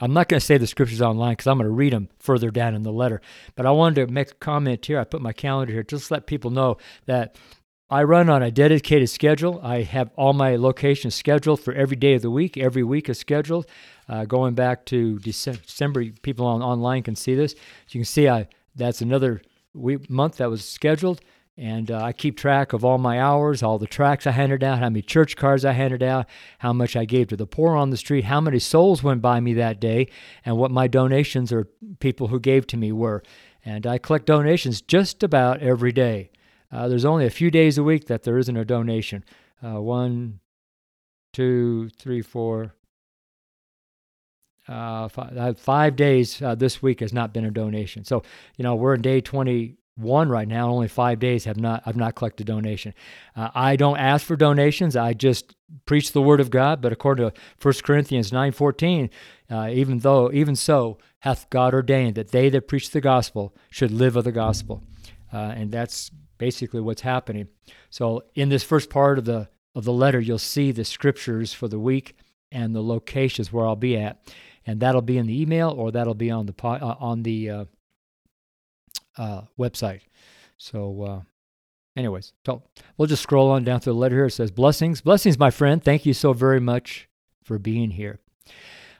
I'm 0.00 0.12
not 0.12 0.28
going 0.28 0.38
to 0.38 0.46
say 0.46 0.58
the 0.58 0.66
scriptures 0.66 1.00
online 1.02 1.32
because 1.32 1.48
I'm 1.48 1.56
going 1.56 1.66
to 1.66 1.74
read 1.74 1.92
them 1.92 2.08
further 2.18 2.50
down 2.50 2.74
in 2.74 2.82
the 2.82 2.92
letter. 2.92 3.20
But 3.56 3.66
I 3.66 3.70
wanted 3.72 4.06
to 4.06 4.12
make 4.12 4.30
a 4.30 4.34
comment 4.34 4.84
here. 4.84 5.00
I 5.00 5.04
put 5.04 5.22
my 5.22 5.32
calendar 5.32 5.72
here 5.72 5.82
just 5.82 6.08
to 6.08 6.14
let 6.14 6.26
people 6.26 6.50
know 6.50 6.76
that 7.06 7.36
I 7.88 8.02
run 8.02 8.28
on 8.28 8.42
a 8.42 8.50
dedicated 8.50 9.08
schedule. 9.10 9.60
I 9.62 9.82
have 9.82 10.10
all 10.16 10.32
my 10.32 10.56
locations 10.56 11.14
scheduled 11.14 11.60
for 11.60 11.72
every 11.72 11.96
day 11.96 12.14
of 12.14 12.22
the 12.22 12.32
week. 12.32 12.56
Every 12.56 12.82
week 12.82 13.08
is 13.08 13.18
scheduled. 13.18 13.66
Uh, 14.08 14.24
going 14.24 14.54
back 14.54 14.84
to 14.86 15.20
December, 15.20 16.06
people 16.22 16.46
on 16.46 16.62
online 16.62 17.04
can 17.04 17.14
see 17.14 17.36
this. 17.36 17.52
As 17.52 17.94
you 17.94 18.00
can 18.00 18.04
see, 18.04 18.28
I 18.28 18.48
that's 18.74 19.02
another 19.02 19.40
week, 19.72 20.10
month 20.10 20.38
that 20.38 20.50
was 20.50 20.68
scheduled, 20.68 21.20
and 21.56 21.88
uh, 21.90 22.02
I 22.02 22.12
keep 22.12 22.36
track 22.36 22.72
of 22.72 22.84
all 22.84 22.98
my 22.98 23.20
hours, 23.20 23.62
all 23.62 23.78
the 23.78 23.86
tracts 23.86 24.26
I 24.26 24.32
handed 24.32 24.64
out, 24.64 24.80
how 24.80 24.90
many 24.90 25.02
church 25.02 25.36
cards 25.36 25.64
I 25.64 25.72
handed 25.72 26.02
out, 26.02 26.26
how 26.58 26.72
much 26.72 26.96
I 26.96 27.04
gave 27.04 27.28
to 27.28 27.36
the 27.36 27.46
poor 27.46 27.76
on 27.76 27.90
the 27.90 27.96
street, 27.96 28.24
how 28.24 28.40
many 28.40 28.58
souls 28.58 29.04
went 29.04 29.22
by 29.22 29.38
me 29.38 29.54
that 29.54 29.78
day, 29.78 30.08
and 30.44 30.58
what 30.58 30.72
my 30.72 30.88
donations 30.88 31.52
or 31.52 31.68
people 32.00 32.26
who 32.26 32.40
gave 32.40 32.66
to 32.66 32.76
me 32.76 32.90
were. 32.90 33.22
And 33.64 33.86
I 33.86 33.98
collect 33.98 34.26
donations 34.26 34.80
just 34.80 35.22
about 35.22 35.62
every 35.62 35.92
day. 35.92 36.30
Uh, 36.70 36.88
there's 36.88 37.04
only 37.04 37.26
a 37.26 37.30
few 37.30 37.50
days 37.50 37.78
a 37.78 37.84
week 37.84 38.06
that 38.06 38.22
there 38.24 38.38
isn't 38.38 38.56
a 38.56 38.64
donation. 38.64 39.24
Uh, 39.64 39.80
one, 39.80 40.40
two, 41.32 41.88
three, 41.98 42.22
four, 42.22 42.74
uh, 44.68 45.08
five, 45.08 45.36
uh, 45.36 45.54
five, 45.54 45.96
days 45.96 46.42
uh, 46.42 46.54
this 46.54 46.82
week 46.82 47.00
has 47.00 47.12
not 47.12 47.32
been 47.32 47.44
a 47.44 47.50
donation. 47.50 48.04
So, 48.04 48.22
you 48.56 48.64
know, 48.64 48.74
we're 48.74 48.94
in 48.94 49.02
day 49.02 49.20
21 49.20 50.28
right 50.28 50.48
now. 50.48 50.70
Only 50.70 50.88
five 50.88 51.20
days 51.20 51.44
have 51.44 51.56
not, 51.56 51.82
I've 51.86 51.96
not 51.96 52.16
collected 52.16 52.46
donation. 52.46 52.92
Uh, 53.36 53.50
I 53.54 53.76
don't 53.76 53.98
ask 53.98 54.26
for 54.26 54.34
donations. 54.34 54.96
I 54.96 55.12
just 55.12 55.54
preach 55.84 56.12
the 56.12 56.22
word 56.22 56.40
of 56.40 56.50
God. 56.50 56.82
But 56.82 56.92
according 56.92 57.30
to 57.30 57.40
1 57.62 57.74
Corinthians 57.84 58.32
9.14, 58.32 59.10
uh, 59.48 59.70
even 59.72 60.00
though, 60.00 60.32
even 60.32 60.56
so, 60.56 60.98
hath 61.20 61.48
God 61.48 61.72
ordained 61.72 62.16
that 62.16 62.32
they 62.32 62.48
that 62.48 62.66
preach 62.66 62.90
the 62.90 63.00
gospel 63.00 63.54
should 63.70 63.92
live 63.92 64.16
of 64.16 64.24
the 64.24 64.32
gospel. 64.32 64.82
And 65.32 65.70
that's 65.70 66.10
basically 66.38 66.80
what's 66.80 67.02
happening. 67.02 67.48
So 67.90 68.24
in 68.34 68.48
this 68.48 68.62
first 68.62 68.90
part 68.90 69.18
of 69.18 69.24
the 69.24 69.48
of 69.74 69.84
the 69.84 69.92
letter, 69.92 70.20
you'll 70.20 70.38
see 70.38 70.72
the 70.72 70.84
scriptures 70.84 71.52
for 71.52 71.68
the 71.68 71.78
week 71.78 72.16
and 72.50 72.74
the 72.74 72.82
locations 72.82 73.52
where 73.52 73.66
I'll 73.66 73.76
be 73.76 73.96
at, 73.96 74.32
and 74.64 74.80
that'll 74.80 75.02
be 75.02 75.18
in 75.18 75.26
the 75.26 75.40
email 75.40 75.70
or 75.70 75.92
that'll 75.92 76.14
be 76.14 76.30
on 76.30 76.46
the 76.46 76.54
uh, 76.64 76.94
on 76.98 77.22
the 77.22 77.50
uh, 77.50 77.64
uh, 79.16 79.42
website. 79.58 80.02
So. 80.56 81.02
Uh, 81.02 81.20
anyways, 81.96 82.34
so 82.44 82.62
we'll 82.96 83.08
just 83.08 83.22
scroll 83.22 83.50
on 83.50 83.64
down 83.64 83.80
through 83.80 83.94
the 83.94 83.98
letter 83.98 84.16
here. 84.16 84.26
It 84.26 84.32
says, 84.32 84.50
Blessings, 84.50 85.00
blessings, 85.00 85.38
my 85.38 85.50
friend. 85.50 85.82
Thank 85.82 86.04
you 86.04 86.12
so 86.12 86.32
very 86.32 86.60
much 86.60 87.08
for 87.42 87.58
being 87.58 87.92
here. 87.92 88.20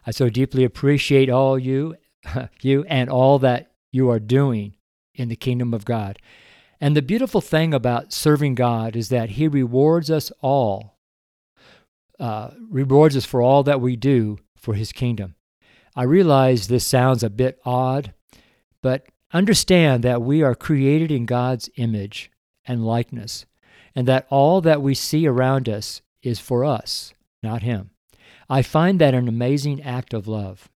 I 0.06 0.12
so 0.12 0.30
deeply 0.30 0.64
appreciate 0.64 1.28
all 1.28 1.58
you, 1.58 1.96
you 2.62 2.84
and 2.88 3.10
all 3.10 3.38
that 3.40 3.72
you 3.92 4.10
are 4.10 4.20
doing 4.20 4.76
in 5.14 5.28
the 5.28 5.36
kingdom 5.36 5.74
of 5.74 5.84
God. 5.84 6.18
And 6.80 6.96
the 6.96 7.02
beautiful 7.02 7.40
thing 7.40 7.72
about 7.72 8.12
serving 8.12 8.54
God 8.54 8.96
is 8.96 9.08
that 9.08 9.30
He 9.30 9.48
rewards 9.48 10.10
us 10.10 10.30
all, 10.40 10.98
uh, 12.18 12.50
rewards 12.68 13.16
us 13.16 13.24
for 13.24 13.40
all 13.40 13.62
that 13.62 13.80
we 13.80 13.96
do 13.96 14.38
for 14.56 14.74
His 14.74 14.92
kingdom. 14.92 15.34
I 15.94 16.02
realize 16.02 16.68
this 16.68 16.86
sounds 16.86 17.22
a 17.22 17.30
bit 17.30 17.58
odd, 17.64 18.12
but 18.82 19.06
understand 19.32 20.02
that 20.02 20.22
we 20.22 20.42
are 20.42 20.54
created 20.54 21.10
in 21.10 21.24
God's 21.24 21.70
image 21.76 22.30
and 22.66 22.84
likeness, 22.84 23.46
and 23.94 24.06
that 24.06 24.26
all 24.28 24.60
that 24.60 24.82
we 24.82 24.94
see 24.94 25.26
around 25.26 25.68
us 25.68 26.02
is 26.22 26.38
for 26.38 26.64
us, 26.64 27.14
not 27.42 27.62
Him. 27.62 27.90
I 28.48 28.62
find 28.62 29.00
that 29.00 29.14
an 29.14 29.28
amazing 29.28 29.82
act 29.82 30.12
of 30.12 30.28
love. 30.28 30.68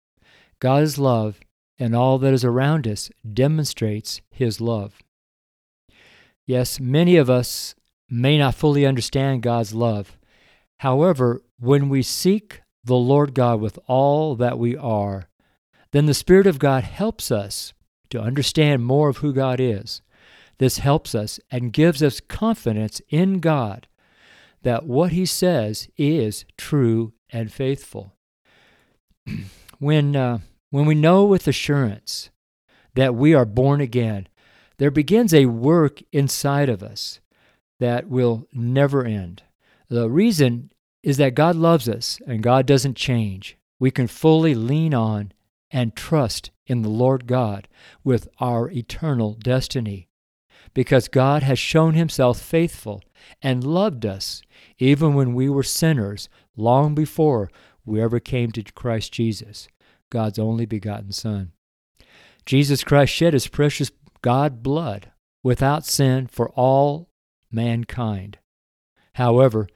God's 0.59 0.99
love 0.99 1.41
and 1.79 1.95
all 1.95 2.19
that 2.19 2.33
is 2.33 2.45
around 2.45 2.87
us 2.87 3.11
demonstrates 3.33 4.21
His 4.31 4.61
love. 4.61 5.03
Yes, 6.51 6.81
many 6.81 7.15
of 7.15 7.31
us 7.31 7.77
may 8.09 8.37
not 8.37 8.57
fully 8.57 8.85
understand 8.85 9.41
God's 9.41 9.73
love. 9.73 10.19
However, 10.81 11.43
when 11.61 11.89
we 11.89 12.03
seek 12.03 12.63
the 12.83 12.97
Lord 12.97 13.35
God 13.35 13.61
with 13.61 13.79
all 13.87 14.35
that 14.35 14.59
we 14.59 14.77
are, 14.77 15.29
then 15.93 16.07
the 16.07 16.13
Spirit 16.13 16.49
of 16.49 16.59
God 16.59 16.83
helps 16.83 17.31
us 17.31 17.73
to 18.09 18.21
understand 18.21 18.83
more 18.83 19.09
of 19.09 19.19
who 19.19 19.33
God 19.33 19.61
is. 19.61 20.03
This 20.59 20.79
helps 20.79 21.15
us 21.15 21.39
and 21.53 21.73
gives 21.73 22.03
us 22.03 22.19
confidence 22.19 23.01
in 23.11 23.39
God 23.39 23.87
that 24.63 24.85
what 24.85 25.13
He 25.13 25.27
says 25.27 25.89
is 25.97 26.45
true 26.59 27.13
and 27.33 27.53
faithful. 27.53 28.17
when, 29.79 30.17
uh, 30.17 30.41
when 30.71 30.85
we 30.85 30.97
know 30.97 31.25
with 31.27 31.47
assurance 31.47 32.31
that 32.97 33.15
we 33.15 33.35
are 33.35 33.45
born 33.45 33.81
again, 33.81 34.27
there 34.81 34.91
begins 34.91 35.35
a 35.35 35.45
work 35.45 36.03
inside 36.11 36.71
of 36.71 36.83
us 36.83 37.21
that 37.81 38.09
will 38.09 38.47
never 38.51 39.05
end. 39.05 39.43
The 39.91 40.09
reason 40.09 40.73
is 41.03 41.19
that 41.19 41.35
God 41.35 41.55
loves 41.55 41.87
us 41.87 42.19
and 42.27 42.43
God 42.43 42.65
doesn't 42.65 42.97
change. 42.97 43.59
We 43.79 43.91
can 43.91 44.07
fully 44.07 44.55
lean 44.55 44.95
on 44.95 45.33
and 45.71 45.95
trust 45.95 46.51
in 46.65 46.81
the 46.81 46.89
Lord 46.89 47.27
God 47.27 47.69
with 48.03 48.27
our 48.41 48.71
eternal 48.71 49.35
destiny 49.35 50.09
because 50.73 51.09
God 51.09 51.43
has 51.43 51.59
shown 51.59 51.93
himself 51.93 52.41
faithful 52.41 53.03
and 53.43 53.63
loved 53.63 54.07
us 54.07 54.41
even 54.79 55.13
when 55.13 55.35
we 55.35 55.51
were 55.51 55.63
sinners 55.63 56.31
long 56.57 56.95
before 56.95 57.51
we 57.85 58.01
ever 58.01 58.19
came 58.19 58.51
to 58.53 58.63
Christ 58.63 59.13
Jesus, 59.13 59.69
God's 60.09 60.39
only 60.39 60.65
begotten 60.65 61.13
Son. 61.13 61.53
Jesus 62.47 62.83
Christ 62.83 63.13
shed 63.13 63.35
his 63.35 63.47
precious 63.47 63.91
God 64.23 64.63
blood 64.63 65.13
without 65.43 65.85
sin 65.87 66.27
for 66.27 66.51
all 66.51 67.11
mankind. 67.51 68.39
However, 69.15 69.69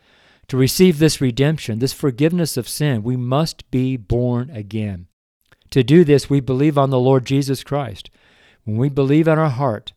To 0.49 0.57
receive 0.57 0.99
this 0.99 1.21
redemption, 1.21 1.79
this 1.79 1.93
forgiveness 1.93 2.57
of 2.57 2.69
sin, 2.69 3.03
we 3.03 3.17
must 3.17 3.71
be 3.71 3.97
born 3.97 4.51
again. 4.51 5.07
To 5.71 5.83
do 5.83 6.05
this, 6.05 6.29
we 6.29 6.41
believe 6.41 6.77
on 6.77 6.91
the 6.91 6.99
Lord 6.99 7.25
Jesus 7.25 7.65
Christ. 7.65 8.11
When 8.65 8.77
we 8.77 8.89
believe 8.89 9.27
in 9.27 9.39
our 9.39 9.51
heart 9.51 9.93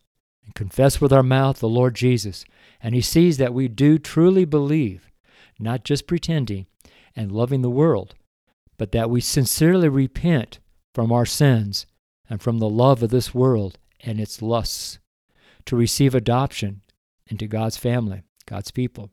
and 0.45 0.55
confess 0.55 1.01
with 1.01 1.11
our 1.11 1.23
mouth 1.23 1.59
the 1.59 1.67
Lord 1.67 1.95
Jesus, 1.95 2.45
and 2.81 2.95
He 2.95 3.01
sees 3.01 3.37
that 3.37 3.53
we 3.53 3.67
do 3.67 3.97
truly 3.97 4.45
believe, 4.45 5.11
not 5.59 5.83
just 5.83 6.07
pretending 6.07 6.67
and 7.15 7.31
loving 7.31 7.61
the 7.61 7.69
world, 7.69 8.15
but 8.77 8.91
that 8.91 9.09
we 9.09 9.21
sincerely 9.21 9.89
repent 9.89 10.59
from 10.93 11.11
our 11.11 11.25
sins 11.25 11.85
and 12.29 12.41
from 12.41 12.59
the 12.59 12.69
love 12.69 13.03
of 13.03 13.09
this 13.09 13.33
world 13.33 13.77
and 14.01 14.19
its 14.19 14.41
lusts, 14.41 14.99
to 15.65 15.75
receive 15.75 16.15
adoption 16.15 16.81
into 17.27 17.47
God's 17.47 17.77
family, 17.77 18.23
God's 18.45 18.71
people. 18.71 19.11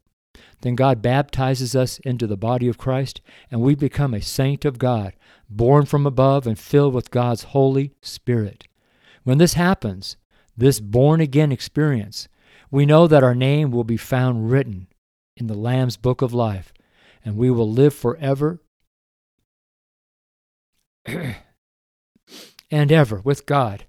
Then 0.60 0.74
God 0.74 1.02
baptizes 1.02 1.76
us 1.76 1.98
into 2.00 2.26
the 2.26 2.36
body 2.36 2.68
of 2.68 2.78
Christ, 2.78 3.20
and 3.50 3.60
we 3.60 3.74
become 3.74 4.14
a 4.14 4.22
saint 4.22 4.64
of 4.64 4.78
God, 4.78 5.14
born 5.48 5.84
from 5.84 6.06
above 6.06 6.46
and 6.46 6.58
filled 6.58 6.94
with 6.94 7.10
God's 7.10 7.44
Holy 7.44 7.94
Spirit. 8.00 8.66
When 9.24 9.38
this 9.38 9.54
happens, 9.54 10.16
this 10.56 10.80
born 10.80 11.20
again 11.20 11.52
experience, 11.52 12.28
we 12.70 12.86
know 12.86 13.06
that 13.06 13.22
our 13.22 13.34
name 13.34 13.70
will 13.70 13.84
be 13.84 13.96
found 13.96 14.50
written 14.50 14.88
in 15.36 15.46
the 15.46 15.54
Lamb's 15.54 15.96
book 15.96 16.22
of 16.22 16.32
life, 16.32 16.72
and 17.24 17.36
we 17.36 17.50
will 17.50 17.70
live 17.70 17.94
forever 17.94 18.60
and 22.70 22.92
ever 22.92 23.20
with 23.20 23.46
God. 23.46 23.84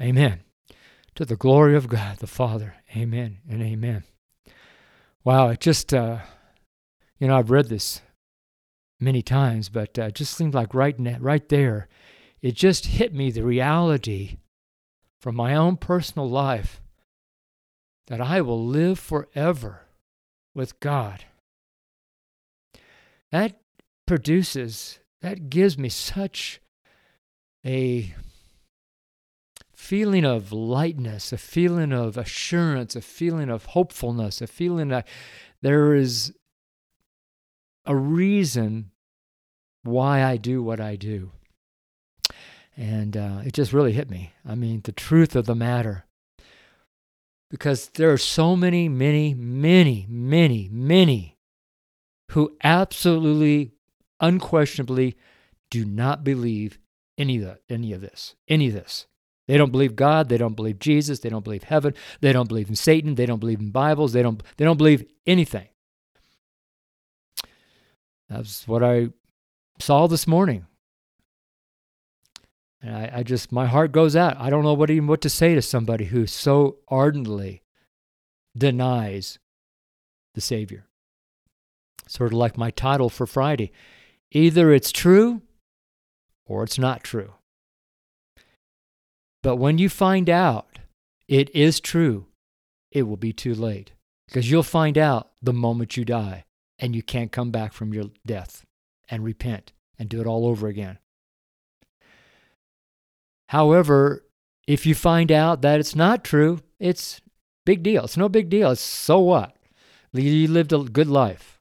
Amen. 0.00 0.40
To 1.14 1.24
the 1.24 1.36
glory 1.36 1.76
of 1.76 1.88
God 1.88 2.18
the 2.18 2.26
Father. 2.26 2.76
Amen 2.96 3.38
and 3.48 3.62
amen. 3.62 4.04
Wow, 5.22 5.48
it 5.48 5.60
just, 5.60 5.94
uh, 5.94 6.18
you 7.18 7.28
know, 7.28 7.36
I've 7.36 7.50
read 7.50 7.68
this 7.68 8.02
many 9.00 9.22
times, 9.22 9.68
but 9.68 9.98
uh, 9.98 10.04
it 10.04 10.14
just 10.14 10.36
seemed 10.36 10.54
like 10.54 10.74
right, 10.74 10.96
right 11.20 11.48
there, 11.48 11.88
it 12.42 12.54
just 12.54 12.86
hit 12.86 13.14
me 13.14 13.30
the 13.30 13.44
reality 13.44 14.38
from 15.20 15.36
my 15.36 15.54
own 15.54 15.76
personal 15.76 16.28
life 16.28 16.82
that 18.08 18.20
I 18.20 18.40
will 18.42 18.62
live 18.62 18.98
forever 18.98 19.82
with 20.54 20.78
God. 20.80 21.24
That 23.32 23.60
produces, 24.06 24.98
that 25.22 25.48
gives 25.48 25.78
me 25.78 25.88
such 25.88 26.60
a 27.64 28.14
feeling 29.84 30.24
of 30.24 30.50
lightness, 30.50 31.30
a 31.30 31.36
feeling 31.36 31.92
of 31.92 32.16
assurance, 32.16 32.96
a 32.96 33.02
feeling 33.02 33.50
of 33.50 33.66
hopefulness, 33.66 34.40
a 34.40 34.46
feeling 34.46 34.88
that 34.88 35.06
there 35.60 35.94
is 35.94 36.32
a 37.84 37.94
reason 37.94 38.90
why 39.82 40.24
I 40.24 40.38
do 40.38 40.62
what 40.62 40.80
I 40.80 40.96
do. 40.96 41.32
And 42.74 43.14
uh, 43.14 43.42
it 43.44 43.52
just 43.52 43.74
really 43.74 43.92
hit 43.92 44.08
me. 44.08 44.32
I 44.48 44.54
mean, 44.54 44.80
the 44.84 44.92
truth 44.92 45.36
of 45.36 45.44
the 45.44 45.54
matter. 45.54 46.06
Because 47.50 47.90
there 47.90 48.10
are 48.10 48.18
so 48.18 48.56
many, 48.56 48.88
many, 48.88 49.34
many, 49.34 50.06
many, 50.08 50.70
many 50.72 51.36
who 52.30 52.56
absolutely, 52.64 53.72
unquestionably 54.18 55.14
do 55.70 55.84
not 55.84 56.24
believe 56.24 56.78
any 57.18 57.42
of, 57.42 57.58
any 57.68 57.92
of 57.92 58.00
this. 58.00 58.34
Any 58.48 58.68
of 58.68 58.72
this. 58.72 59.06
They 59.46 59.58
don't 59.58 59.72
believe 59.72 59.94
God, 59.94 60.28
they 60.28 60.38
don't 60.38 60.56
believe 60.56 60.78
Jesus, 60.78 61.18
they 61.18 61.28
don't 61.28 61.44
believe 61.44 61.64
heaven, 61.64 61.94
they 62.20 62.32
don't 62.32 62.48
believe 62.48 62.68
in 62.68 62.76
Satan, 62.76 63.14
they 63.14 63.26
don't 63.26 63.40
believe 63.40 63.60
in 63.60 63.70
Bibles, 63.70 64.12
they 64.12 64.22
don't 64.22 64.42
they 64.56 64.64
don't 64.64 64.78
believe 64.78 65.04
anything. 65.26 65.68
That's 68.28 68.66
what 68.66 68.82
I 68.82 69.10
saw 69.78 70.06
this 70.06 70.26
morning. 70.26 70.66
And 72.80 72.94
I, 72.94 73.10
I 73.16 73.22
just 73.22 73.52
my 73.52 73.66
heart 73.66 73.92
goes 73.92 74.16
out. 74.16 74.36
I 74.38 74.50
don't 74.50 74.64
know 74.64 74.74
what 74.74 74.90
even 74.90 75.06
what 75.06 75.20
to 75.22 75.30
say 75.30 75.54
to 75.54 75.62
somebody 75.62 76.06
who 76.06 76.26
so 76.26 76.78
ardently 76.88 77.62
denies 78.56 79.38
the 80.34 80.40
Savior. 80.40 80.86
Sort 82.06 82.32
of 82.32 82.38
like 82.38 82.58
my 82.58 82.70
title 82.70 83.08
for 83.08 83.26
Friday. 83.26 83.72
Either 84.30 84.72
it's 84.72 84.92
true 84.92 85.42
or 86.44 86.62
it's 86.62 86.78
not 86.78 87.02
true. 87.02 87.32
But 89.44 89.56
when 89.56 89.76
you 89.76 89.90
find 89.90 90.30
out 90.30 90.78
it 91.28 91.54
is 91.54 91.78
true, 91.78 92.28
it 92.90 93.02
will 93.02 93.18
be 93.18 93.34
too 93.34 93.54
late 93.54 93.92
because 94.26 94.50
you'll 94.50 94.62
find 94.62 94.96
out 94.96 95.32
the 95.42 95.52
moment 95.52 95.98
you 95.98 96.04
die 96.06 96.46
and 96.78 96.96
you 96.96 97.02
can't 97.02 97.30
come 97.30 97.50
back 97.50 97.74
from 97.74 97.92
your 97.92 98.06
death 98.24 98.64
and 99.10 99.22
repent 99.22 99.72
and 99.98 100.08
do 100.08 100.22
it 100.22 100.26
all 100.26 100.46
over 100.46 100.66
again. 100.66 100.98
However, 103.50 104.24
if 104.66 104.86
you 104.86 104.94
find 104.94 105.30
out 105.30 105.60
that 105.60 105.78
it's 105.78 105.94
not 105.94 106.24
true, 106.24 106.60
it's 106.80 107.20
big 107.66 107.82
deal. 107.82 108.04
It's 108.04 108.16
no 108.16 108.30
big 108.30 108.48
deal. 108.48 108.70
It's 108.70 108.80
so 108.80 109.18
what? 109.18 109.54
You 110.14 110.48
lived 110.48 110.72
a 110.72 110.78
good 110.78 111.08
life 111.08 111.60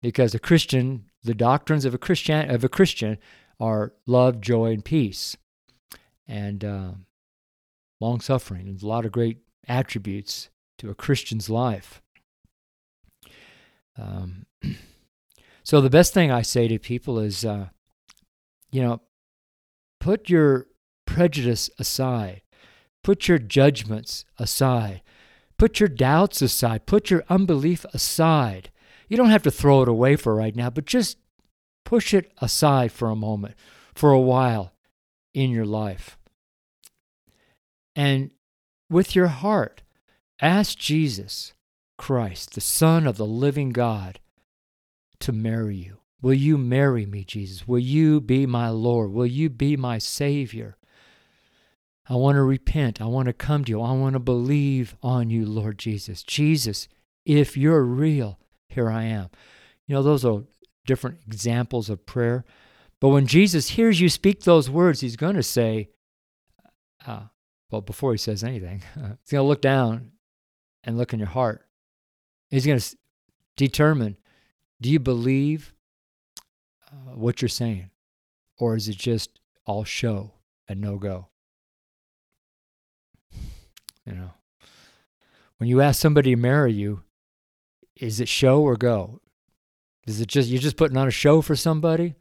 because 0.00 0.34
a 0.34 0.38
Christian, 0.38 1.04
the 1.22 1.34
doctrines 1.34 1.84
of 1.84 1.92
a 1.92 1.98
Christian 1.98 2.50
of 2.50 2.64
a 2.64 2.70
Christian 2.70 3.18
are 3.60 3.92
love, 4.06 4.40
joy, 4.40 4.72
and 4.72 4.82
peace. 4.82 5.36
And 6.26 6.64
um, 6.64 7.04
long 8.00 8.20
suffering. 8.20 8.66
There's 8.66 8.82
a 8.82 8.88
lot 8.88 9.04
of 9.04 9.12
great 9.12 9.38
attributes 9.66 10.50
to 10.78 10.90
a 10.90 10.94
Christian's 10.94 11.50
life. 11.50 12.02
Um, 13.96 14.46
so 15.62 15.80
the 15.80 15.90
best 15.90 16.14
thing 16.14 16.30
I 16.30 16.42
say 16.42 16.68
to 16.68 16.78
people 16.78 17.18
is, 17.18 17.44
uh, 17.44 17.68
you 18.70 18.82
know, 18.82 19.00
put 20.00 20.28
your 20.28 20.66
prejudice 21.06 21.70
aside, 21.78 22.42
put 23.02 23.28
your 23.28 23.38
judgments 23.38 24.24
aside, 24.38 25.02
put 25.58 25.80
your 25.80 25.88
doubts 25.88 26.40
aside, 26.42 26.86
put 26.86 27.10
your 27.10 27.24
unbelief 27.28 27.84
aside. 27.92 28.70
You 29.08 29.16
don't 29.16 29.30
have 29.30 29.42
to 29.44 29.50
throw 29.50 29.82
it 29.82 29.88
away 29.88 30.16
for 30.16 30.34
right 30.34 30.54
now, 30.54 30.70
but 30.70 30.84
just 30.84 31.18
push 31.84 32.12
it 32.12 32.30
aside 32.38 32.92
for 32.92 33.08
a 33.08 33.16
moment, 33.16 33.54
for 33.94 34.12
a 34.12 34.20
while 34.20 34.74
in 35.34 35.50
your 35.50 35.64
life 35.64 36.17
and 37.98 38.30
with 38.88 39.16
your 39.16 39.26
heart, 39.26 39.82
ask 40.40 40.78
Jesus 40.78 41.52
Christ, 41.96 42.54
the 42.54 42.60
Son 42.60 43.08
of 43.08 43.16
the 43.16 43.26
living 43.26 43.70
God, 43.70 44.20
to 45.18 45.32
marry 45.32 45.74
you. 45.74 45.98
Will 46.22 46.34
you 46.34 46.56
marry 46.56 47.06
me, 47.06 47.24
Jesus? 47.24 47.66
Will 47.66 47.80
you 47.80 48.20
be 48.20 48.46
my 48.46 48.68
Lord? 48.68 49.10
Will 49.10 49.26
you 49.26 49.50
be 49.50 49.76
my 49.76 49.98
Savior? 49.98 50.76
I 52.08 52.14
want 52.14 52.36
to 52.36 52.44
repent. 52.44 53.02
I 53.02 53.06
want 53.06 53.26
to 53.26 53.32
come 53.32 53.64
to 53.64 53.70
you. 53.70 53.82
I 53.82 53.90
want 53.94 54.12
to 54.12 54.20
believe 54.20 54.94
on 55.02 55.28
you, 55.28 55.44
Lord 55.44 55.76
Jesus. 55.76 56.22
Jesus, 56.22 56.86
if 57.26 57.56
you're 57.56 57.82
real, 57.82 58.38
here 58.68 58.88
I 58.88 59.06
am. 59.06 59.28
You 59.88 59.96
know, 59.96 60.04
those 60.04 60.24
are 60.24 60.44
different 60.86 61.18
examples 61.26 61.90
of 61.90 62.06
prayer. 62.06 62.44
But 63.00 63.08
when 63.08 63.26
Jesus 63.26 63.70
hears 63.70 64.00
you 64.00 64.08
speak 64.08 64.44
those 64.44 64.70
words, 64.70 65.00
he's 65.00 65.16
going 65.16 65.34
to 65.34 65.42
say, 65.42 65.88
uh, 67.04 67.22
well, 67.70 67.80
before 67.80 68.12
he 68.12 68.18
says 68.18 68.42
anything, 68.42 68.82
he's 68.94 69.30
going 69.30 69.42
to 69.42 69.42
look 69.42 69.62
down 69.62 70.12
and 70.84 70.96
look 70.96 71.12
in 71.12 71.18
your 71.18 71.28
heart. 71.28 71.66
He's 72.50 72.66
going 72.66 72.78
to 72.78 72.96
determine 73.56 74.16
do 74.80 74.88
you 74.90 75.00
believe 75.00 75.74
uh, 76.90 77.14
what 77.14 77.42
you're 77.42 77.48
saying, 77.48 77.90
or 78.58 78.76
is 78.76 78.88
it 78.88 78.96
just 78.96 79.40
all 79.66 79.84
show 79.84 80.32
and 80.68 80.80
no 80.80 80.96
go? 80.96 81.26
You 84.06 84.14
know, 84.14 84.30
when 85.58 85.68
you 85.68 85.80
ask 85.80 86.00
somebody 86.00 86.30
to 86.34 86.40
marry 86.40 86.72
you, 86.72 87.02
is 87.96 88.20
it 88.20 88.28
show 88.28 88.62
or 88.62 88.76
go? 88.76 89.20
Is 90.06 90.20
it 90.20 90.28
just 90.28 90.48
you're 90.48 90.62
just 90.62 90.76
putting 90.76 90.96
on 90.96 91.08
a 91.08 91.10
show 91.10 91.42
for 91.42 91.56
somebody? 91.56 92.14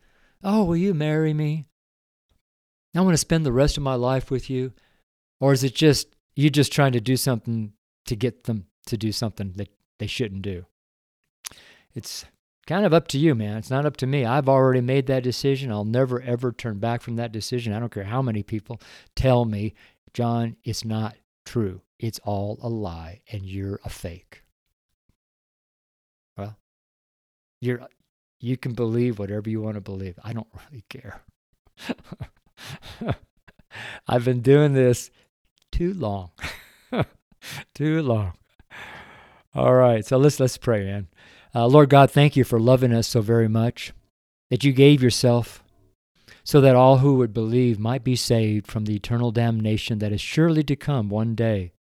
Oh, 0.43 0.65
will 0.65 0.75
you 0.75 0.93
marry 0.93 1.33
me? 1.33 1.67
I 2.95 3.01
want 3.01 3.13
to 3.13 3.17
spend 3.17 3.45
the 3.45 3.51
rest 3.51 3.77
of 3.77 3.83
my 3.83 3.93
life 3.93 4.31
with 4.31 4.49
you. 4.49 4.73
Or 5.39 5.53
is 5.53 5.63
it 5.63 5.75
just 5.75 6.15
you 6.35 6.49
just 6.49 6.71
trying 6.71 6.93
to 6.93 7.01
do 7.01 7.17
something 7.17 7.73
to 8.05 8.15
get 8.15 8.45
them 8.45 8.67
to 8.87 8.97
do 8.97 9.11
something 9.11 9.53
that 9.55 9.69
they 9.99 10.07
shouldn't 10.07 10.41
do? 10.41 10.65
It's 11.93 12.25
kind 12.67 12.85
of 12.85 12.93
up 12.93 13.07
to 13.09 13.17
you, 13.17 13.33
man. 13.33 13.57
It's 13.57 13.69
not 13.69 13.85
up 13.85 13.97
to 13.97 14.07
me. 14.07 14.25
I've 14.25 14.49
already 14.49 14.81
made 14.81 15.07
that 15.07 15.23
decision. 15.23 15.71
I'll 15.71 15.85
never, 15.85 16.21
ever 16.21 16.51
turn 16.51 16.79
back 16.79 17.01
from 17.01 17.15
that 17.15 17.31
decision. 17.31 17.73
I 17.73 17.79
don't 17.79 17.91
care 17.91 18.03
how 18.03 18.21
many 18.21 18.43
people 18.43 18.81
tell 19.15 19.45
me, 19.45 19.73
John, 20.13 20.57
it's 20.63 20.85
not 20.85 21.15
true. 21.45 21.81
It's 21.99 22.19
all 22.23 22.59
a 22.61 22.69
lie 22.69 23.21
and 23.31 23.43
you're 23.43 23.79
a 23.83 23.89
fake. 23.89 24.43
Well, 26.37 26.57
you're 27.61 27.87
you 28.39 28.55
can 28.55 28.73
believe 28.73 29.17
whatever 29.17 29.49
you 29.49 29.61
want 29.61 29.75
to 29.75 29.81
believe. 29.81 30.19
I 30.23 30.33
don't 30.33 30.47
really 30.71 30.83
care. 30.89 31.21
I've 34.07 34.25
been 34.25 34.41
doing 34.41 34.73
this 34.73 35.09
too 35.71 35.93
long. 35.93 36.31
too 37.73 38.01
long. 38.01 38.33
All 39.53 39.73
right, 39.73 40.05
so 40.05 40.17
let's 40.17 40.39
let's 40.39 40.57
pray, 40.57 40.85
man. 40.85 41.07
Uh, 41.55 41.65
Lord 41.65 41.89
God, 41.89 42.11
thank 42.11 42.35
you 42.35 42.43
for 42.43 42.59
loving 42.59 42.93
us 42.93 43.07
so 43.07 43.21
very 43.21 43.47
much 43.47 43.93
that 44.49 44.63
you 44.63 44.71
gave 44.71 45.01
yourself 45.01 45.63
so 46.43 46.61
that 46.61 46.75
all 46.75 46.99
who 46.99 47.15
would 47.15 47.33
believe 47.33 47.79
might 47.79 48.03
be 48.03 48.15
saved 48.15 48.67
from 48.67 48.85
the 48.85 48.95
eternal 48.95 49.31
damnation 49.31 49.99
that 49.99 50.13
is 50.13 50.21
surely 50.21 50.63
to 50.63 50.75
come 50.75 51.09
one 51.09 51.35
day. 51.35 51.73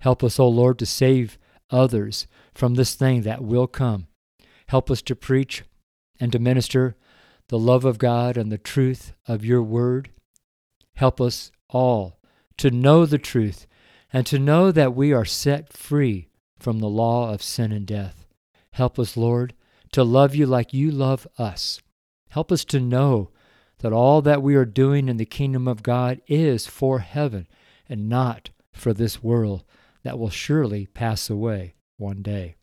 Help 0.00 0.24
us, 0.24 0.40
O 0.40 0.48
Lord, 0.48 0.78
to 0.78 0.86
save 0.86 1.38
others 1.70 2.26
from 2.54 2.74
this 2.74 2.94
thing 2.94 3.22
that 3.22 3.44
will 3.44 3.66
come. 3.66 4.08
Help 4.68 4.90
us 4.90 5.02
to 5.02 5.14
preach 5.14 5.62
and 6.18 6.32
to 6.32 6.38
minister 6.38 6.96
the 7.48 7.58
love 7.58 7.84
of 7.84 7.98
God 7.98 8.36
and 8.36 8.50
the 8.50 8.58
truth 8.58 9.12
of 9.28 9.44
your 9.44 9.62
word. 9.62 10.10
Help 10.96 11.20
us 11.20 11.52
all 11.68 12.19
to 12.60 12.70
know 12.70 13.06
the 13.06 13.16
truth 13.16 13.66
and 14.12 14.26
to 14.26 14.38
know 14.38 14.70
that 14.70 14.94
we 14.94 15.14
are 15.14 15.24
set 15.24 15.72
free 15.72 16.28
from 16.58 16.78
the 16.78 16.90
law 16.90 17.32
of 17.32 17.42
sin 17.42 17.72
and 17.72 17.86
death. 17.86 18.26
Help 18.72 18.98
us, 18.98 19.16
Lord, 19.16 19.54
to 19.92 20.04
love 20.04 20.34
you 20.34 20.44
like 20.44 20.74
you 20.74 20.90
love 20.90 21.26
us. 21.38 21.80
Help 22.28 22.52
us 22.52 22.66
to 22.66 22.78
know 22.78 23.30
that 23.78 23.94
all 23.94 24.20
that 24.20 24.42
we 24.42 24.56
are 24.56 24.66
doing 24.66 25.08
in 25.08 25.16
the 25.16 25.24
kingdom 25.24 25.66
of 25.66 25.82
God 25.82 26.20
is 26.26 26.66
for 26.66 26.98
heaven 26.98 27.48
and 27.88 28.10
not 28.10 28.50
for 28.74 28.92
this 28.92 29.22
world 29.22 29.64
that 30.02 30.18
will 30.18 30.28
surely 30.28 30.84
pass 30.84 31.30
away 31.30 31.72
one 31.96 32.20
day. 32.20 32.56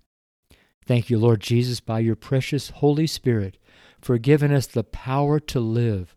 Thank 0.86 1.10
you, 1.10 1.18
Lord 1.18 1.40
Jesus, 1.40 1.80
by 1.80 2.02
your 2.02 2.16
precious 2.16 2.70
Holy 2.70 3.08
Spirit, 3.08 3.58
for 4.00 4.20
giving 4.20 4.54
us 4.54 4.68
the 4.68 4.84
power 4.84 5.40
to 5.40 5.60
live 5.60 6.16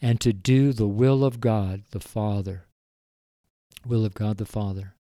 and 0.00 0.18
to 0.22 0.32
do 0.32 0.72
the 0.72 0.88
will 0.88 1.22
of 1.22 1.38
God 1.38 1.82
the 1.90 2.00
Father. 2.00 2.64
Will 3.86 4.04
of 4.04 4.14
God 4.14 4.36
the 4.36 4.46
Father 4.46 4.94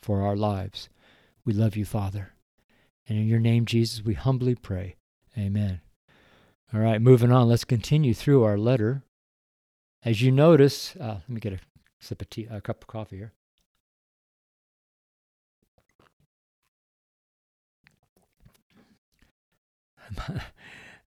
for 0.00 0.22
our 0.22 0.36
lives. 0.36 0.88
We 1.44 1.52
love 1.52 1.76
you, 1.76 1.84
Father. 1.84 2.32
And 3.08 3.18
in 3.18 3.26
your 3.26 3.40
name, 3.40 3.66
Jesus, 3.66 4.04
we 4.04 4.14
humbly 4.14 4.54
pray. 4.54 4.96
Amen. 5.36 5.80
All 6.72 6.80
right, 6.80 7.00
moving 7.00 7.32
on. 7.32 7.48
Let's 7.48 7.64
continue 7.64 8.14
through 8.14 8.44
our 8.44 8.56
letter. 8.56 9.02
As 10.04 10.22
you 10.22 10.32
notice, 10.32 10.96
uh, 10.96 11.20
let 11.20 11.28
me 11.28 11.40
get 11.40 11.52
a 11.52 11.58
sip 12.00 12.22
of 12.22 12.30
tea, 12.30 12.48
a 12.50 12.60
cup 12.60 12.82
of 12.82 12.86
coffee 12.86 13.16
here. 13.18 13.32
I 20.18 20.40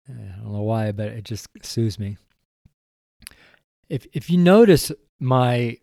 don't 0.08 0.54
know 0.54 0.62
why, 0.62 0.92
but 0.92 1.08
it 1.08 1.24
just 1.24 1.48
soothes 1.62 2.00
me. 2.00 2.18
If 3.90 4.08
if 4.14 4.30
you 4.30 4.38
notice 4.38 4.92
my 5.20 5.78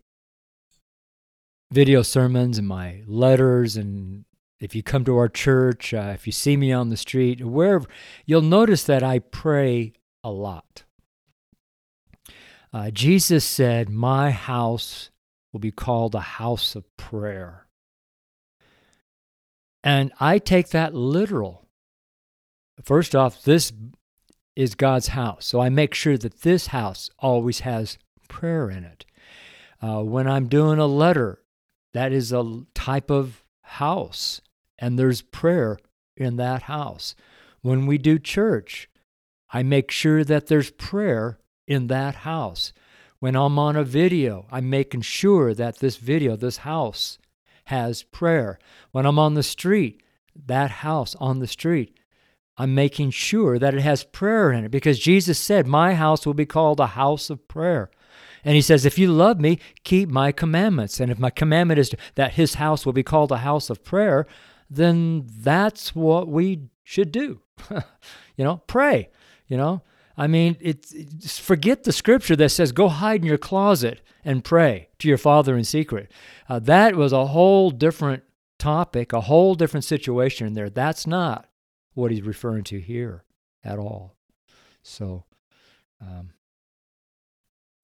video 1.73 2.03
sermons 2.03 2.59
and 2.59 2.67
my 2.67 3.01
letters, 3.07 3.75
and 3.75 4.25
if 4.59 4.75
you 4.75 4.83
come 4.83 5.03
to 5.03 5.17
our 5.17 5.27
church, 5.27 5.93
uh, 5.93 6.11
if 6.13 6.27
you 6.27 6.31
see 6.31 6.55
me 6.55 6.71
on 6.71 6.89
the 6.89 6.97
street, 6.97 7.43
wherever, 7.43 7.87
you'll 8.25 8.41
notice 8.41 8.83
that 8.83 9.01
I 9.01 9.19
pray 9.19 9.93
a 10.23 10.29
lot. 10.31 10.83
Uh, 12.71 12.91
Jesus 12.91 13.43
said, 13.43 13.89
"My 13.89 14.31
house 14.31 15.09
will 15.51 15.59
be 15.59 15.71
called 15.71 16.15
a 16.15 16.21
house 16.21 16.75
of 16.75 16.85
prayer," 16.95 17.67
and 19.83 20.11
I 20.19 20.37
take 20.39 20.69
that 20.69 20.93
literal. 20.93 21.67
First 22.83 23.15
off, 23.15 23.43
this 23.43 23.73
is 24.55 24.75
God's 24.75 25.09
house. 25.09 25.45
So 25.45 25.59
I 25.59 25.69
make 25.69 25.93
sure 25.93 26.17
that 26.17 26.41
this 26.41 26.67
house 26.67 27.09
always 27.19 27.61
has 27.61 27.97
prayer 28.27 28.69
in 28.69 28.83
it. 28.83 29.05
Uh, 29.81 30.01
when 30.03 30.27
I'm 30.27 30.47
doing 30.47 30.79
a 30.79 30.85
letter, 30.85 31.42
that 31.93 32.11
is 32.11 32.31
a 32.31 32.63
type 32.73 33.09
of 33.09 33.43
house, 33.61 34.41
and 34.77 34.97
there's 34.97 35.21
prayer 35.21 35.77
in 36.17 36.35
that 36.37 36.63
house. 36.63 37.15
When 37.61 37.85
we 37.85 37.97
do 37.97 38.19
church, 38.19 38.89
I 39.51 39.63
make 39.63 39.91
sure 39.91 40.23
that 40.23 40.47
there's 40.47 40.71
prayer 40.71 41.39
in 41.67 41.87
that 41.87 42.15
house. 42.15 42.73
When 43.19 43.35
I'm 43.35 43.57
on 43.57 43.75
a 43.75 43.83
video, 43.83 44.47
I'm 44.51 44.69
making 44.69 45.01
sure 45.01 45.53
that 45.53 45.79
this 45.79 45.97
video, 45.97 46.35
this 46.35 46.57
house, 46.57 47.17
has 47.65 48.03
prayer. 48.03 48.59
When 48.91 49.05
I'm 49.05 49.19
on 49.19 49.35
the 49.35 49.43
street, 49.43 50.03
that 50.35 50.71
house 50.71 51.15
on 51.15 51.39
the 51.39 51.47
street 51.47 51.97
I'm 52.55 52.75
making 52.75 53.11
sure 53.11 53.57
that 53.57 53.73
it 53.73 53.81
has 53.81 54.03
prayer 54.03 54.51
in 54.51 54.65
it 54.65 54.71
because 54.71 54.99
Jesus 54.99 55.39
said, 55.39 55.65
My 55.65 55.95
house 55.95 56.25
will 56.25 56.35
be 56.35 56.45
called 56.45 56.79
a 56.79 56.87
house 56.87 57.29
of 57.29 57.47
prayer. 57.47 57.89
And 58.43 58.55
he 58.55 58.61
says, 58.61 58.85
If 58.85 58.97
you 58.97 59.11
love 59.11 59.39
me, 59.39 59.59
keep 59.83 60.09
my 60.09 60.31
commandments. 60.31 60.99
And 60.99 61.11
if 61.11 61.19
my 61.19 61.29
commandment 61.29 61.79
is 61.79 61.93
that 62.15 62.33
his 62.33 62.55
house 62.55 62.85
will 62.85 62.93
be 62.93 63.03
called 63.03 63.31
a 63.31 63.37
house 63.37 63.69
of 63.69 63.83
prayer, 63.83 64.27
then 64.69 65.25
that's 65.27 65.95
what 65.95 66.27
we 66.27 66.69
should 66.83 67.11
do. 67.11 67.41
you 67.71 68.43
know, 68.43 68.61
pray. 68.67 69.09
You 69.47 69.57
know, 69.57 69.81
I 70.17 70.27
mean, 70.27 70.57
it's, 70.59 71.39
forget 71.39 71.83
the 71.83 71.91
scripture 71.91 72.35
that 72.35 72.49
says, 72.49 72.71
Go 72.71 72.89
hide 72.89 73.21
in 73.21 73.27
your 73.27 73.37
closet 73.37 74.01
and 74.23 74.43
pray 74.43 74.89
to 74.99 75.07
your 75.07 75.17
Father 75.17 75.57
in 75.57 75.63
secret. 75.63 76.11
Uh, 76.47 76.59
that 76.59 76.95
was 76.95 77.13
a 77.13 77.27
whole 77.27 77.71
different 77.71 78.23
topic, 78.59 79.11
a 79.13 79.21
whole 79.21 79.55
different 79.55 79.83
situation 79.83 80.47
in 80.47 80.53
there. 80.53 80.69
That's 80.69 81.05
not 81.07 81.47
what 81.93 82.11
he's 82.11 82.21
referring 82.21 82.63
to 82.65 82.79
here 82.79 83.23
at 83.63 83.79
all. 83.79 84.15
So, 84.81 85.25
um, 86.01 86.31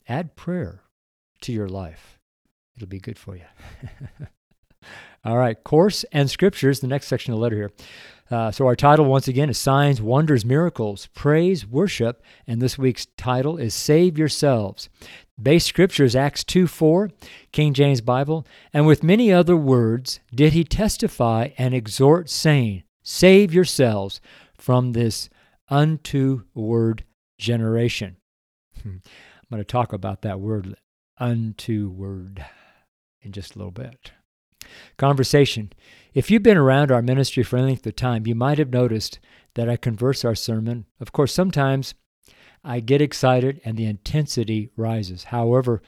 add 0.09 0.35
prayer 0.35 0.81
to 1.41 1.53
your 1.53 1.69
life. 1.69 2.19
It'll 2.75 2.87
be 2.87 2.99
good 2.99 3.19
for 3.19 3.35
you. 3.35 3.43
all 5.25 5.37
right, 5.37 5.63
course 5.63 6.03
and 6.11 6.29
scriptures, 6.29 6.79
the 6.79 6.87
next 6.87 7.07
section 7.07 7.33
of 7.33 7.37
the 7.37 7.43
letter 7.43 7.55
here. 7.55 7.71
Uh, 8.31 8.51
so, 8.51 8.67
our 8.67 8.75
title 8.75 9.05
once 9.05 9.27
again 9.27 9.49
is 9.49 9.57
Signs, 9.57 10.01
Wonders, 10.01 10.45
Miracles, 10.45 11.07
Praise, 11.15 11.65
Worship, 11.65 12.21
and 12.45 12.61
this 12.61 12.77
week's 12.77 13.07
title 13.17 13.57
is 13.57 13.73
Save 13.73 14.19
Yourselves. 14.19 14.87
Base 15.41 15.65
scriptures, 15.65 16.15
Acts 16.15 16.43
2 16.43 16.67
4, 16.67 17.09
King 17.51 17.73
James 17.73 18.01
Bible. 18.01 18.45
And 18.71 18.85
with 18.85 19.03
many 19.03 19.31
other 19.31 19.57
words 19.57 20.19
did 20.33 20.53
he 20.53 20.63
testify 20.63 21.49
and 21.57 21.73
exhort, 21.73 22.29
saying, 22.29 22.83
Save 23.03 23.53
yourselves 23.53 24.21
from 24.53 24.91
this 24.91 25.29
unto 25.69 26.43
word 26.53 27.05
generation. 27.39 28.17
I'm 29.49 29.55
going 29.55 29.63
to 29.63 29.71
talk 29.71 29.93
about 29.93 30.21
that 30.21 30.39
word, 30.39 30.75
unto 31.17 31.89
word, 31.89 32.45
in 33.21 33.31
just 33.31 33.55
a 33.55 33.57
little 33.57 33.71
bit. 33.71 34.11
Conversation. 34.97 35.73
If 36.13 36.29
you've 36.29 36.43
been 36.43 36.57
around 36.57 36.91
our 36.91 37.01
ministry 37.01 37.43
for 37.43 37.57
any 37.57 37.67
length 37.67 37.87
of 37.87 37.95
time, 37.95 38.27
you 38.27 38.35
might 38.35 38.59
have 38.59 38.69
noticed 38.69 39.19
that 39.55 39.69
I 39.69 39.77
converse 39.77 40.23
our 40.23 40.35
sermon. 40.35 40.85
Of 40.99 41.11
course, 41.11 41.33
sometimes 41.33 41.95
I 42.63 42.79
get 42.79 43.01
excited 43.01 43.61
and 43.65 43.77
the 43.77 43.85
intensity 43.85 44.69
rises. 44.75 45.25
However, 45.25 45.81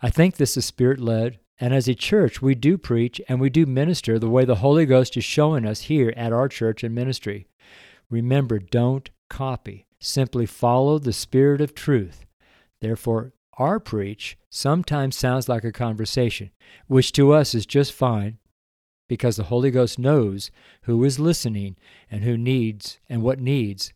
I 0.00 0.10
think 0.10 0.36
this 0.36 0.56
is 0.56 0.64
spirit 0.64 1.00
led 1.00 1.40
and 1.60 1.74
as 1.74 1.88
a 1.88 1.94
church, 1.94 2.40
we 2.40 2.54
do 2.54 2.78
preach 2.78 3.20
and 3.28 3.40
we 3.40 3.50
do 3.50 3.66
minister 3.66 4.18
the 4.18 4.28
way 4.28 4.44
the 4.44 4.56
Holy 4.56 4.86
Ghost 4.86 5.16
is 5.16 5.24
showing 5.24 5.66
us 5.66 5.82
here 5.82 6.12
at 6.16 6.32
our 6.32 6.48
church 6.48 6.84
and 6.84 6.94
ministry. 6.94 7.48
Remember, 8.10 8.58
don't 8.58 9.10
copy. 9.28 9.86
Simply 9.98 10.46
follow 10.46 10.98
the 10.98 11.12
Spirit 11.12 11.60
of 11.60 11.74
truth. 11.74 12.27
Therefore, 12.80 13.32
our 13.58 13.80
preach 13.80 14.38
sometimes 14.50 15.16
sounds 15.16 15.48
like 15.48 15.64
a 15.64 15.72
conversation, 15.72 16.50
which 16.86 17.12
to 17.12 17.32
us 17.32 17.54
is 17.54 17.66
just 17.66 17.92
fine 17.92 18.38
because 19.08 19.36
the 19.36 19.44
Holy 19.44 19.70
Ghost 19.70 19.98
knows 19.98 20.50
who 20.82 21.02
is 21.04 21.18
listening 21.18 21.76
and 22.10 22.22
who 22.22 22.36
needs 22.36 22.98
and 23.08 23.22
what 23.22 23.40
needs 23.40 23.92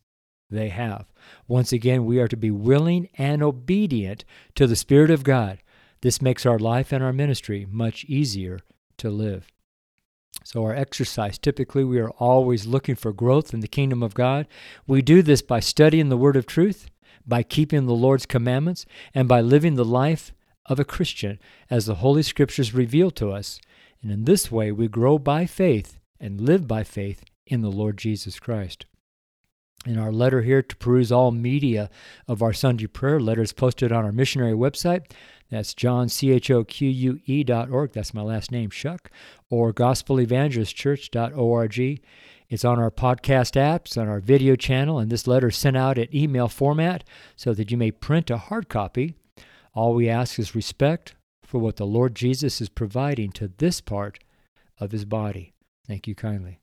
they 0.51 0.71
have. 0.71 1.13
Once 1.47 1.73
again, 1.73 2.05
we 2.05 2.19
are 2.19 2.29
to 2.29 2.37
be 2.37 2.51
willing 2.51 3.09
and 3.17 3.43
obedient 3.43 4.25
to 4.55 4.67
the 4.67 4.77
Spirit 4.77 5.11
of 5.11 5.23
God 5.23 5.63
this 6.03 6.21
makes 6.21 6.45
our 6.45 6.59
life 6.59 6.93
and 6.93 7.03
our 7.03 7.13
ministry 7.13 7.67
much 7.69 8.05
easier 8.05 8.61
to 8.99 9.09
live. 9.09 9.47
So, 10.45 10.65
our 10.65 10.75
exercise 10.75 11.39
typically, 11.39 11.85
we 11.85 12.01
are 12.01 12.11
always 12.11 12.67
looking 12.67 12.97
for 12.97 13.13
growth 13.13 13.55
in 13.55 13.61
the 13.61 13.69
kingdom 13.69 14.03
of 14.03 14.15
God. 14.15 14.49
We 14.87 15.01
do 15.01 15.23
this 15.23 15.41
by 15.41 15.61
studying 15.61 16.09
the 16.09 16.17
Word 16.17 16.35
of 16.37 16.47
truth, 16.47 16.91
by 17.27 17.43
keeping 17.43 17.87
the 17.87 17.95
Lord's 17.95 18.27
commandments, 18.27 18.87
and 19.15 19.29
by 19.29 19.41
living 19.41 19.75
the 19.75 19.85
life 19.85 20.33
of 20.67 20.79
a 20.79 20.85
Christian 20.85 21.39
as 21.71 21.87
the 21.87 21.97
Holy 21.97 22.23
Scriptures 22.23 22.75
reveal 22.75 23.11
to 23.13 23.31
us. 23.31 23.61
And 24.03 24.11
in 24.11 24.25
this 24.25 24.51
way, 24.51 24.73
we 24.73 24.89
grow 24.89 25.19
by 25.19 25.47
faith 25.47 25.99
and 26.21 26.41
live 26.41 26.67
by 26.67 26.85
faith 26.85 27.25
in 27.47 27.63
the 27.63 27.71
Lord 27.71 27.99
Jesus 27.99 28.39
Christ. 28.39 28.87
In 29.85 29.99
our 29.99 30.13
letter 30.13 30.43
here 30.43 30.63
to 30.63 30.77
peruse 30.77 31.11
all 31.11 31.33
media 31.33 31.91
of 32.29 32.43
our 32.43 32.53
Sunday 32.53 32.87
prayer 32.87 33.19
letters 33.19 33.53
posted 33.53 33.91
on 33.91 34.05
our 34.05 34.13
missionary 34.13 34.53
website, 34.53 35.07
that's 35.53 35.75
John, 35.75 36.09
C-H-O-Q-U-E 36.09 37.45
dot 37.45 37.69
org. 37.69 37.93
That's 37.93 38.15
my 38.15 38.23
last 38.23 38.51
name, 38.51 38.71
Choque. 38.71 39.11
Or 39.51 39.75
gospelevangelistchurch.org. 39.75 42.01
It's 42.53 42.67
on 42.67 42.79
our 42.79 42.91
podcast 42.91 43.55
apps, 43.59 43.97
on 43.97 44.11
our 44.11 44.21
video 44.21 44.57
channel, 44.57 44.99
and 44.99 45.11
this 45.11 45.27
letter 45.27 45.49
is 45.49 45.57
sent 45.57 45.75
out 45.75 45.97
at 45.97 46.15
email 46.15 46.49
format 46.49 47.03
so 47.35 47.55
that 47.55 47.71
you 47.71 47.79
may 47.79 47.91
print 47.91 48.29
a 48.29 48.37
hard 48.37 48.69
copy. 48.69 49.15
All 49.73 49.95
we 49.95 50.07
ask 50.07 50.39
is 50.39 50.55
respect 50.55 51.15
for 51.43 51.57
what 51.57 51.77
the 51.77 51.87
Lord 51.87 52.15
Jesus 52.15 52.61
is 52.61 52.69
providing 52.69 53.33
to 53.33 53.51
this 53.57 53.81
part 53.81 54.19
of 54.79 54.93
his 54.93 55.07
body. 55.07 55.55
Thank 55.87 56.07
you 56.07 56.15
kindly. 56.15 56.61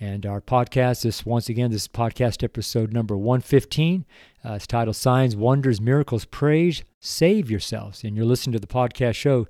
And 0.00 0.24
our 0.24 0.40
podcast, 0.40 1.02
this 1.02 1.26
once 1.26 1.50
again, 1.50 1.72
this 1.72 1.82
is 1.82 1.88
podcast 1.88 2.42
episode 2.42 2.94
number 2.94 3.14
115. 3.14 4.06
Uh, 4.42 4.52
it's 4.54 4.66
titled 4.66 4.96
Signs, 4.96 5.36
Wonders, 5.36 5.78
Miracles, 5.78 6.24
Praise, 6.24 6.84
Save 7.00 7.50
Yourselves. 7.50 8.02
And 8.02 8.16
you're 8.16 8.24
listening 8.24 8.54
to 8.54 8.60
the 8.60 8.66
podcast 8.66 9.16
show, 9.16 9.46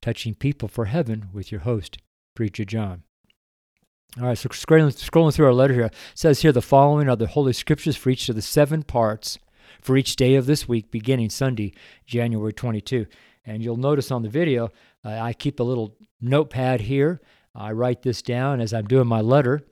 Touching 0.00 0.34
People 0.34 0.66
for 0.66 0.86
Heaven, 0.86 1.28
with 1.32 1.52
your 1.52 1.60
host, 1.60 1.98
Preacher 2.34 2.64
John. 2.64 3.04
All 4.20 4.26
right, 4.26 4.36
so 4.36 4.50
scrolling, 4.50 4.92
scrolling 4.92 5.32
through 5.32 5.46
our 5.46 5.54
letter 5.54 5.72
here, 5.72 5.90
says 6.14 6.42
here 6.42 6.52
the 6.52 6.60
following 6.60 7.08
are 7.08 7.16
the 7.16 7.26
Holy 7.26 7.54
Scriptures 7.54 7.96
for 7.96 8.10
each 8.10 8.28
of 8.28 8.34
the 8.34 8.42
seven 8.42 8.82
parts 8.82 9.38
for 9.80 9.96
each 9.96 10.16
day 10.16 10.34
of 10.34 10.44
this 10.44 10.68
week, 10.68 10.90
beginning 10.90 11.30
Sunday, 11.30 11.72
January 12.04 12.52
22. 12.52 13.06
And 13.46 13.62
you'll 13.62 13.78
notice 13.78 14.10
on 14.10 14.22
the 14.22 14.28
video, 14.28 14.70
uh, 15.02 15.08
I 15.08 15.32
keep 15.32 15.60
a 15.60 15.62
little 15.62 15.96
notepad 16.20 16.82
here. 16.82 17.22
I 17.54 17.72
write 17.72 18.02
this 18.02 18.20
down 18.20 18.60
as 18.60 18.74
I'm 18.74 18.84
doing 18.84 19.06
my 19.06 19.22
letter 19.22 19.62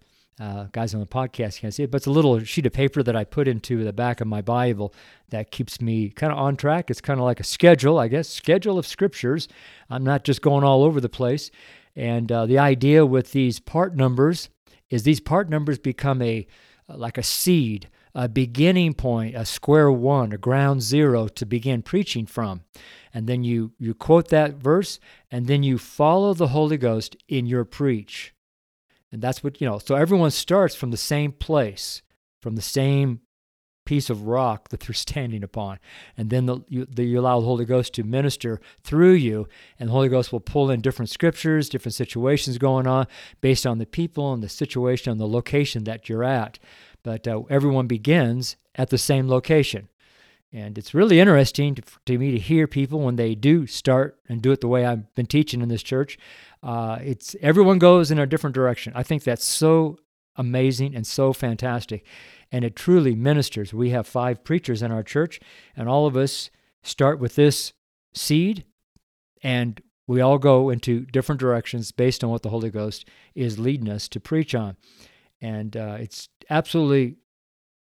uh, 0.41 0.67
guys 0.73 0.95
on 0.95 1.01
the 1.01 1.07
podcast 1.07 1.61
can't 1.61 1.75
see 1.75 1.83
it, 1.83 1.91
but 1.91 1.99
it's 1.99 2.07
a 2.07 2.11
little 2.11 2.43
sheet 2.43 2.65
of 2.65 2.73
paper 2.73 3.03
that 3.03 3.15
I 3.15 3.25
put 3.25 3.47
into 3.47 3.85
the 3.85 3.93
back 3.93 4.23
of 4.23 4.27
my 4.27 4.41
Bible 4.41 4.95
that 5.29 5.51
keeps 5.51 5.83
me 5.83 6.09
kind 6.09 6.33
of 6.33 6.39
on 6.39 6.57
track. 6.57 6.91
It's 6.91 7.03
kind 7.03 7.21
of 7.21 7.27
like 7.27 7.41
a 7.41 7.45
schedule, 7.45 7.99
I 7.99 8.09
guess, 8.09 8.27
schedule 8.27 8.79
of 8.79 8.87
scriptures. 8.87 9.49
I'm 9.91 10.03
not 10.03 10.25
just 10.25 10.41
going 10.41 10.65
all 10.65 10.83
over 10.83 10.99
the 10.99 11.11
place. 11.11 11.51
And 11.97 12.31
uh, 12.31 12.47
the 12.47 12.59
idea 12.59 13.05
with 13.05 13.33
these 13.33 13.61
part 13.61 13.97
numbers 13.97 14.49
is 14.89 15.03
these 15.03 15.21
part 15.21 15.49
numbers 15.49 15.79
become 15.79 16.23
a 16.23 16.47
like 16.89 17.19
a 17.19 17.23
seed, 17.23 17.89
a 18.17 18.29
beginning 18.29 18.95
point, 18.95 19.37
a 19.37 19.45
square 19.45 19.93
one, 19.93 20.33
a 20.33 20.39
ground 20.39 20.83
zero 20.83 21.29
to 21.29 21.47
begin 21.47 21.83
preaching 21.83 22.27
from. 22.27 22.63
And 23.15 23.27
then 23.29 23.45
you 23.45 23.73
you 23.79 23.95
quote 23.95 24.29
that 24.29 24.55
verse, 24.55 24.99
and 25.31 25.47
then 25.47 25.63
you 25.63 25.79
follow 25.79 26.35
the 26.35 26.49
Holy 26.49 26.77
Ghost 26.77 27.17
in 27.29 27.47
your 27.47 27.65
preach. 27.65 28.35
And 29.13 29.21
that's 29.21 29.43
what, 29.43 29.61
you 29.61 29.69
know, 29.69 29.79
so 29.79 29.97
everyone 29.97 30.31
starts 30.31 30.75
from 30.75 30.91
the 30.91 30.97
same 30.97 31.33
place, 31.33 32.03
from 32.41 32.55
the 32.55 32.63
same 32.63 33.21
piece 33.91 34.09
of 34.09 34.29
rock 34.29 34.69
that 34.69 34.79
they're 34.79 34.95
standing 35.09 35.43
upon. 35.43 35.81
And 36.17 36.31
then 36.31 36.47
the, 36.47 36.61
you, 36.69 36.87
the, 36.87 37.03
you 37.03 37.19
allow 37.19 37.41
the 37.41 37.47
Holy 37.47 37.65
Ghost 37.65 37.93
to 37.95 38.05
minister 38.05 38.61
through 38.85 39.15
you, 39.15 39.49
and 39.81 39.89
the 39.89 39.93
Holy 39.93 40.09
Ghost 40.09 40.31
will 40.31 40.39
pull 40.39 40.71
in 40.71 40.81
different 40.81 41.11
scriptures, 41.11 41.69
different 41.69 41.97
situations 41.97 42.57
going 42.57 42.87
on 42.87 43.09
based 43.41 43.67
on 43.67 43.79
the 43.79 43.87
people 43.87 44.33
and 44.33 44.45
the 44.45 44.49
situation 44.49 45.11
and 45.11 45.21
the 45.21 45.27
location 45.27 45.83
that 45.85 46.09
you're 46.09 46.23
at. 46.23 46.61
But 47.03 47.27
uh, 47.27 47.43
everyone 47.51 47.89
begins 47.89 48.55
at 48.77 48.91
the 48.91 48.99
same 48.99 49.27
location. 49.29 49.89
And 50.53 50.79
it's 50.79 50.95
really 50.95 51.19
interesting 51.19 51.75
to, 51.75 51.83
to, 52.07 52.17
me 52.17 52.31
to 52.31 52.39
hear 52.39 52.69
people 52.69 53.01
when 53.01 53.17
they 53.17 53.35
do 53.35 53.67
start 53.67 54.21
and 54.29 54.41
do 54.41 54.53
it 54.53 54.61
the 54.61 54.69
way 54.69 54.87
I've 54.87 55.13
been 55.17 55.27
teaching 55.27 55.63
in 55.63 55.69
this 55.69 55.83
church. 55.83 56.17
Uh, 56.63 57.01
it's 57.03 57.35
everyone 57.41 57.81
goes 57.81 58.13
in 58.13 58.21
a 58.21 58.27
different 58.27 58.55
direction. 58.55 58.93
I 58.95 59.03
think 59.03 59.25
that's 59.25 59.45
so 59.45 59.99
amazing 60.37 60.95
and 60.95 61.07
so 61.07 61.33
fantastic, 61.33 62.05
and 62.51 62.65
it 62.65 62.77
truly 62.77 63.15
ministers. 63.15 63.75
We 63.75 63.91
have 63.91 64.07
five 64.07 64.45
preachers 64.45 64.83
in 64.83 64.93
our 64.93 65.03
church, 65.03 65.41
and 65.77 65.89
all 65.89 66.07
of 66.07 66.17
us 66.17 66.51
start 66.83 67.19
with 67.19 67.35
this 67.35 67.73
seed, 68.15 68.65
and 69.43 69.81
we 70.07 70.21
all 70.21 70.39
go 70.39 70.71
into 70.71 71.07
different 71.07 71.41
directions 71.41 71.93
based 71.93 72.25
on 72.25 72.31
what 72.31 72.43
the 72.43 72.51
Holy 72.51 72.71
Ghost 72.71 73.09
is 73.35 73.59
leading 73.59 73.89
us 73.89 74.09
to 74.09 74.21
preach 74.21 74.55
on, 74.55 74.77
and 75.41 75.77
uh, 75.77 75.97
it's 76.01 76.29
absolutely 76.49 77.17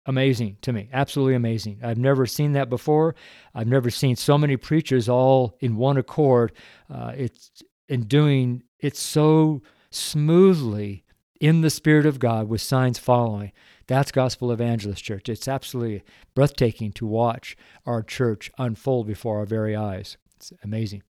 amazing 0.06 0.56
to 0.60 0.72
me 0.72 0.88
absolutely 0.92 1.34
amazing. 1.34 1.78
I've 1.82 1.98
never 1.98 2.26
seen 2.26 2.52
that 2.52 2.68
before. 2.68 3.14
I've 3.54 3.68
never 3.68 3.88
seen 3.88 4.16
so 4.16 4.36
many 4.36 4.56
preachers 4.56 5.08
all 5.08 5.56
in 5.60 5.76
one 5.76 5.96
accord. 5.96 6.52
Uh, 6.92 7.12
it's 7.16 7.62
in 7.88 8.02
doing 8.04 8.62
it 8.80 8.96
so 8.96 9.62
smoothly 9.90 11.01
in 11.42 11.60
the 11.60 11.70
Spirit 11.70 12.06
of 12.06 12.20
God 12.20 12.48
with 12.48 12.60
signs 12.60 13.00
following. 13.00 13.50
That's 13.88 14.12
Gospel 14.12 14.52
Evangelist 14.52 15.02
Church. 15.02 15.28
It's 15.28 15.48
absolutely 15.48 16.04
breathtaking 16.36 16.92
to 16.92 17.06
watch 17.06 17.56
our 17.84 18.00
church 18.00 18.48
unfold 18.58 19.08
before 19.08 19.38
our 19.38 19.44
very 19.44 19.74
eyes. 19.74 20.16
It's 20.36 20.52
amazing. 20.62 21.02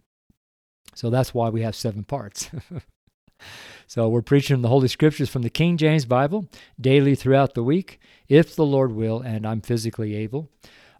So 0.94 1.10
that's 1.10 1.34
why 1.34 1.50
we 1.50 1.60
have 1.60 1.76
seven 1.76 2.02
parts. 2.04 2.48
so 3.86 4.08
we're 4.08 4.22
preaching 4.22 4.62
the 4.62 4.68
Holy 4.68 4.88
Scriptures 4.88 5.28
from 5.28 5.42
the 5.42 5.50
King 5.50 5.76
James 5.76 6.06
Bible 6.06 6.48
daily 6.80 7.14
throughout 7.14 7.52
the 7.52 7.62
week, 7.62 8.00
if 8.26 8.56
the 8.56 8.64
Lord 8.64 8.92
will, 8.92 9.20
and 9.20 9.46
I'm 9.46 9.60
physically 9.60 10.14
able. 10.14 10.50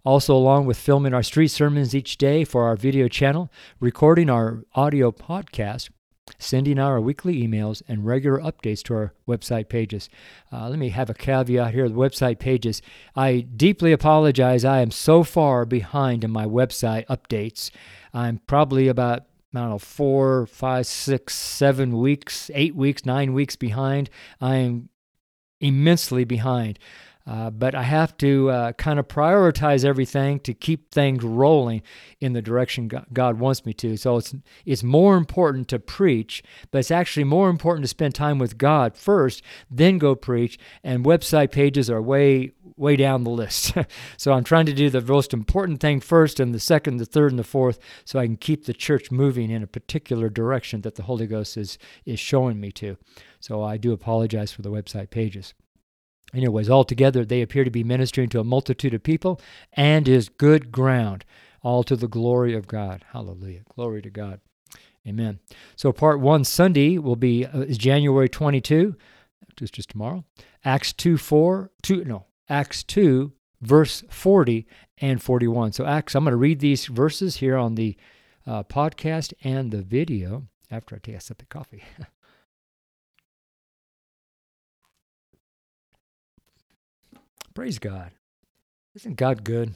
Also, 0.05 0.35
along 0.35 0.67
with 0.67 0.77
filming 0.77 1.13
our 1.13 1.23
street 1.23 1.47
sermons 1.47 1.95
each 1.95 2.19
day 2.19 2.43
for 2.43 2.65
our 2.65 2.75
video 2.75 3.07
channel, 3.07 3.51
recording 3.79 4.29
our 4.29 4.63
audio 4.75 5.11
podcast, 5.11 5.89
sending 6.37 6.79
out 6.79 6.87
our 6.87 7.01
weekly 7.01 7.45
emails, 7.45 7.81
and 7.87 8.05
regular 8.05 8.39
updates 8.39 8.83
to 8.83 8.93
our 8.93 9.13
website 9.27 9.69
pages. 9.69 10.09
Uh, 10.51 10.69
let 10.69 10.79
me 10.79 10.89
have 10.89 11.09
a 11.09 11.13
caveat 11.13 11.73
here 11.73 11.87
the 11.89 11.95
website 11.95 12.39
pages. 12.39 12.81
I 13.15 13.41
deeply 13.41 13.91
apologize. 13.91 14.63
I 14.63 14.81
am 14.81 14.91
so 14.91 15.23
far 15.23 15.65
behind 15.65 16.23
in 16.23 16.31
my 16.31 16.45
website 16.45 17.05
updates. 17.07 17.71
I'm 18.13 18.39
probably 18.47 18.87
about 18.87 19.25
I 19.55 19.59
don't 19.59 19.69
know, 19.69 19.79
four, 19.79 20.47
five, 20.47 20.87
six, 20.87 21.35
seven 21.35 21.99
weeks, 21.99 22.49
eight 22.55 22.75
weeks, 22.75 23.05
nine 23.05 23.33
weeks 23.33 23.55
behind. 23.55 24.09
I 24.41 24.55
am 24.55 24.89
immensely 25.59 26.23
behind. 26.23 26.79
Uh, 27.25 27.49
but 27.49 27.73
I 27.73 27.83
have 27.83 28.17
to 28.17 28.49
uh, 28.49 28.71
kind 28.73 28.99
of 28.99 29.07
prioritize 29.07 29.85
everything 29.85 30.41
to 30.41 30.53
keep 30.53 30.91
things 30.91 31.23
rolling 31.23 31.81
in 32.19 32.33
the 32.33 32.41
direction 32.41 32.91
God 33.13 33.39
wants 33.39 33.65
me 33.65 33.73
to. 33.75 33.95
So 33.95 34.17
it's 34.17 34.35
it's 34.65 34.83
more 34.83 35.15
important 35.15 35.69
to 35.69 35.79
preach, 35.79 36.43
but 36.69 36.79
it's 36.79 36.91
actually 36.91 37.23
more 37.23 37.49
important 37.49 37.85
to 37.85 37.87
spend 37.87 38.13
time 38.13 38.39
with 38.39 38.57
God 38.57 38.97
first, 38.97 39.41
then 39.71 39.99
go 39.99 40.15
preach. 40.15 40.59
And 40.83 41.05
website 41.05 41.51
pages 41.51 41.89
are 41.89 42.01
way 42.01 42.51
way 42.75 42.97
down 42.97 43.23
the 43.23 43.29
list. 43.29 43.73
so 44.17 44.33
I'm 44.33 44.43
trying 44.43 44.65
to 44.65 44.73
do 44.73 44.89
the 44.89 45.01
most 45.01 45.33
important 45.33 45.79
thing 45.79 46.01
first, 46.01 46.41
and 46.41 46.53
the 46.53 46.59
second, 46.59 46.97
the 46.97 47.05
third, 47.05 47.31
and 47.31 47.39
the 47.39 47.43
fourth, 47.45 47.79
so 48.03 48.19
I 48.19 48.25
can 48.25 48.35
keep 48.35 48.65
the 48.65 48.73
church 48.73 49.11
moving 49.11 49.49
in 49.49 49.63
a 49.63 49.67
particular 49.67 50.29
direction 50.29 50.81
that 50.81 50.95
the 50.95 51.03
Holy 51.03 51.27
Ghost 51.27 51.55
is 51.55 51.77
is 52.05 52.19
showing 52.19 52.59
me 52.59 52.73
to. 52.73 52.97
So 53.39 53.63
I 53.63 53.77
do 53.77 53.93
apologize 53.93 54.51
for 54.51 54.61
the 54.61 54.71
website 54.71 55.09
pages. 55.09 55.53
Anyways, 56.33 56.69
altogether, 56.69 57.23
they 57.23 57.41
appear 57.41 57.63
to 57.63 57.69
be 57.69 57.83
ministering 57.83 58.29
to 58.29 58.39
a 58.39 58.43
multitude 58.43 58.93
of 58.93 59.03
people 59.03 59.39
and 59.73 60.07
is 60.07 60.29
good 60.29 60.71
ground, 60.71 61.25
all 61.61 61.83
to 61.83 61.95
the 61.95 62.07
glory 62.07 62.55
of 62.55 62.67
God. 62.67 63.05
Hallelujah. 63.11 63.61
Glory 63.75 64.01
to 64.01 64.09
God. 64.09 64.39
Amen. 65.07 65.39
So, 65.75 65.91
part 65.91 66.19
one 66.19 66.43
Sunday 66.43 66.97
will 66.97 67.17
be 67.17 67.45
uh, 67.45 67.59
is 67.61 67.77
January 67.77 68.29
22, 68.29 68.95
just, 69.57 69.73
just 69.73 69.89
tomorrow. 69.89 70.23
Acts 70.63 70.93
2 70.93 71.17
4, 71.17 71.71
2, 71.81 72.05
no, 72.05 72.25
Acts 72.49 72.83
2, 72.83 73.33
verse 73.61 74.03
40 74.09 74.65
and 74.99 75.21
41. 75.21 75.73
So, 75.73 75.85
Acts, 75.85 76.15
I'm 76.15 76.23
going 76.23 76.31
to 76.31 76.37
read 76.37 76.59
these 76.59 76.85
verses 76.85 77.37
here 77.37 77.57
on 77.57 77.75
the 77.75 77.97
uh, 78.47 78.63
podcast 78.63 79.33
and 79.43 79.71
the 79.71 79.81
video 79.81 80.47
after 80.71 80.95
I 80.95 80.99
take 80.99 81.15
a 81.15 81.21
sip 81.21 81.41
of 81.41 81.49
coffee. 81.49 81.83
Praise 87.53 87.77
God. 87.77 88.11
Isn't 88.95 89.15
God 89.15 89.43
good? 89.43 89.75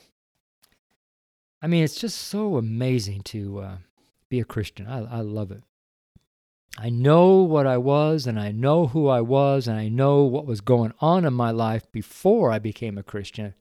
I 1.62 1.68
mean, 1.68 1.84
it's 1.84 2.00
just 2.00 2.18
so 2.18 2.58
amazing 2.58 3.22
to 3.24 3.60
uh, 3.60 3.78
be 4.30 4.40
a 4.40 4.46
Christian. 4.46 4.88
I, 4.88 5.18
I 5.18 5.22
love 5.22 5.52
it. 5.52 5.64
I 6.78 6.90
know 6.90 7.38
what 7.38 7.66
I 7.66 7.78
was, 7.78 8.28
and 8.28 8.40
I 8.40 8.52
know 8.52 8.88
who 8.88 9.08
I 9.08 9.22
was, 9.22 9.68
and 9.68 9.78
I 9.80 9.90
know 9.90 10.24
what 10.24 10.46
was 10.46 10.62
going 10.62 10.94
on 11.00 11.26
in 11.26 11.34
my 11.34 11.50
life 11.50 11.92
before 11.92 12.52
I 12.52 12.60
became 12.60 12.98
a 12.98 13.04
Christian. 13.04 13.56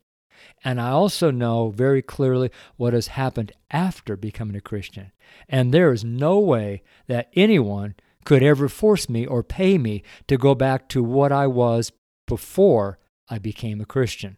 And 0.63 0.81
I 0.81 0.91
also 0.91 1.31
know 1.31 1.71
very 1.71 2.03
clearly 2.03 2.51
what 2.77 2.93
has 2.93 3.09
happened 3.09 3.53
after 3.71 4.17
becoming 4.17 4.57
a 4.57 4.61
Christian. 4.61 5.13
And 5.49 5.73
there 5.73 5.93
is 5.93 6.05
no 6.05 6.39
way 6.39 6.83
that 7.07 7.31
anyone 7.35 7.95
could 8.25 8.43
ever 8.43 8.69
force 8.69 9.09
me 9.09 9.27
or 9.27 9.43
pay 9.43 9.79
me 9.79 10.03
to 10.29 10.37
go 10.37 10.55
back 10.55 10.89
to 10.91 11.03
what 11.03 11.33
I 11.33 11.47
was 11.47 11.93
before 12.27 12.99
I 13.29 13.39
became 13.39 13.81
a 13.81 13.87
Christian. 13.87 14.37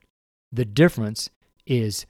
The 0.52 0.64
difference 0.64 1.30
is 1.66 2.06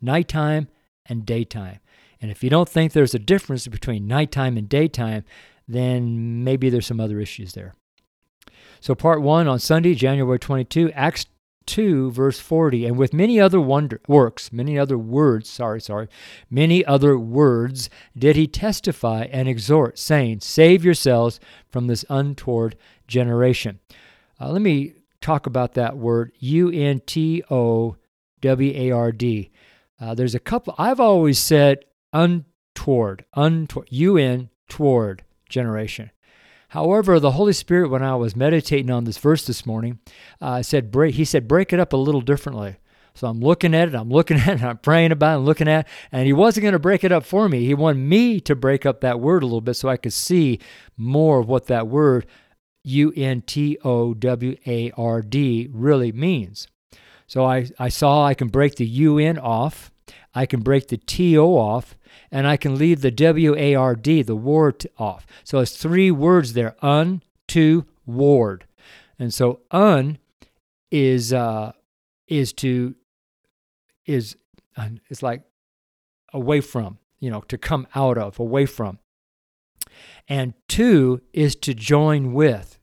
nighttime 0.00 0.68
and 1.06 1.26
daytime. 1.26 1.80
And 2.20 2.30
if 2.30 2.42
you 2.42 2.50
don't 2.50 2.68
think 2.68 2.92
there's 2.92 3.14
a 3.14 3.18
difference 3.18 3.66
between 3.68 4.06
nighttime 4.06 4.56
and 4.56 4.68
daytime, 4.68 5.24
then 5.66 6.42
maybe 6.42 6.70
there's 6.70 6.86
some 6.86 7.00
other 7.00 7.20
issues 7.20 7.52
there. 7.52 7.74
So, 8.80 8.94
part 8.94 9.22
one 9.22 9.46
on 9.48 9.58
Sunday, 9.58 9.94
January 9.94 10.38
22, 10.38 10.92
Acts 10.92 11.26
2, 11.66 12.10
verse 12.10 12.40
40. 12.40 12.86
And 12.86 12.96
with 12.96 13.12
many 13.12 13.38
other 13.38 13.60
wonder, 13.60 14.00
works, 14.08 14.52
many 14.52 14.78
other 14.78 14.96
words, 14.96 15.48
sorry, 15.48 15.80
sorry, 15.80 16.08
many 16.50 16.84
other 16.84 17.18
words 17.18 17.90
did 18.16 18.36
he 18.36 18.46
testify 18.46 19.28
and 19.30 19.48
exhort, 19.48 19.98
saying, 19.98 20.40
Save 20.40 20.84
yourselves 20.84 21.38
from 21.68 21.86
this 21.86 22.04
untoward 22.08 22.76
generation. 23.06 23.78
Uh, 24.40 24.50
let 24.50 24.62
me 24.62 24.94
talk 25.20 25.46
about 25.46 25.74
that 25.74 25.96
word 25.96 26.32
U 26.38 26.70
N 26.70 27.00
T 27.04 27.42
O 27.50 27.96
W 28.40 28.72
A 28.74 28.90
R 28.90 29.12
D. 29.12 29.50
Uh, 30.00 30.14
there's 30.14 30.34
a 30.34 30.40
couple, 30.40 30.74
I've 30.78 31.00
always 31.00 31.38
said 31.38 31.84
untoward, 32.12 33.24
untoward, 33.34 33.88
UN 33.90 34.50
toward 34.68 35.24
generation. 35.48 36.10
However, 36.68 37.18
the 37.18 37.32
Holy 37.32 37.54
Spirit, 37.54 37.88
when 37.88 38.02
I 38.02 38.14
was 38.14 38.36
meditating 38.36 38.90
on 38.90 39.04
this 39.04 39.18
verse 39.18 39.46
this 39.46 39.64
morning, 39.64 39.98
uh, 40.40 40.62
said 40.62 40.90
break, 40.90 41.14
he 41.14 41.24
said 41.24 41.48
break 41.48 41.72
it 41.72 41.80
up 41.80 41.92
a 41.92 41.96
little 41.96 42.20
differently. 42.20 42.76
So 43.14 43.26
I'm 43.26 43.40
looking 43.40 43.74
at 43.74 43.88
it, 43.88 43.94
I'm 43.94 44.10
looking 44.10 44.36
at 44.36 44.60
it, 44.60 44.62
I'm 44.62 44.78
praying 44.78 45.10
about 45.10 45.32
it, 45.32 45.38
I'm 45.38 45.44
looking 45.44 45.66
at 45.66 45.86
it, 45.86 45.92
and 46.12 46.26
he 46.26 46.32
wasn't 46.32 46.62
going 46.62 46.74
to 46.74 46.78
break 46.78 47.02
it 47.04 47.10
up 47.10 47.24
for 47.24 47.48
me. 47.48 47.64
He 47.64 47.74
wanted 47.74 48.00
me 48.00 48.38
to 48.42 48.54
break 48.54 48.86
up 48.86 49.00
that 49.00 49.18
word 49.18 49.42
a 49.42 49.46
little 49.46 49.60
bit 49.60 49.74
so 49.74 49.88
I 49.88 49.96
could 49.96 50.12
see 50.12 50.60
more 50.96 51.40
of 51.40 51.48
what 51.48 51.66
that 51.66 51.88
word, 51.88 52.26
U 52.84 53.12
N 53.16 53.42
T 53.42 53.78
O 53.84 54.14
W 54.14 54.56
A 54.66 54.90
R 54.96 55.22
D, 55.22 55.68
really 55.72 56.12
means. 56.12 56.68
So 57.26 57.44
I, 57.44 57.68
I 57.78 57.88
saw 57.88 58.24
I 58.24 58.34
can 58.34 58.48
break 58.48 58.76
the 58.76 58.86
UN 58.86 59.38
off, 59.38 59.90
I 60.34 60.46
can 60.46 60.60
break 60.60 60.88
the 60.88 60.96
TO 60.96 61.36
off, 61.38 61.96
and 62.30 62.46
I 62.46 62.56
can 62.56 62.78
leave 62.78 63.00
the 63.02 63.10
W 63.10 63.54
A 63.56 63.74
R 63.74 63.94
D, 63.94 64.22
the 64.22 64.36
ward, 64.36 64.86
off. 64.98 65.26
So 65.44 65.58
it's 65.58 65.76
three 65.76 66.10
words 66.10 66.54
there 66.54 66.74
un, 66.80 67.22
to, 67.48 67.84
ward. 68.06 68.64
And 69.18 69.34
so 69.34 69.60
un 69.70 70.18
is 70.90 71.32
uh, 71.32 71.72
is 72.26 72.52
to 72.54 72.94
is 74.06 74.36
it's 75.10 75.22
like 75.22 75.42
away 76.32 76.60
from, 76.60 76.98
you 77.20 77.30
know, 77.30 77.40
to 77.42 77.58
come 77.58 77.86
out 77.94 78.18
of, 78.18 78.38
away 78.38 78.66
from. 78.66 78.98
And 80.28 80.54
to 80.68 81.20
is 81.32 81.56
to 81.56 81.74
join 81.74 82.32
with. 82.32 82.78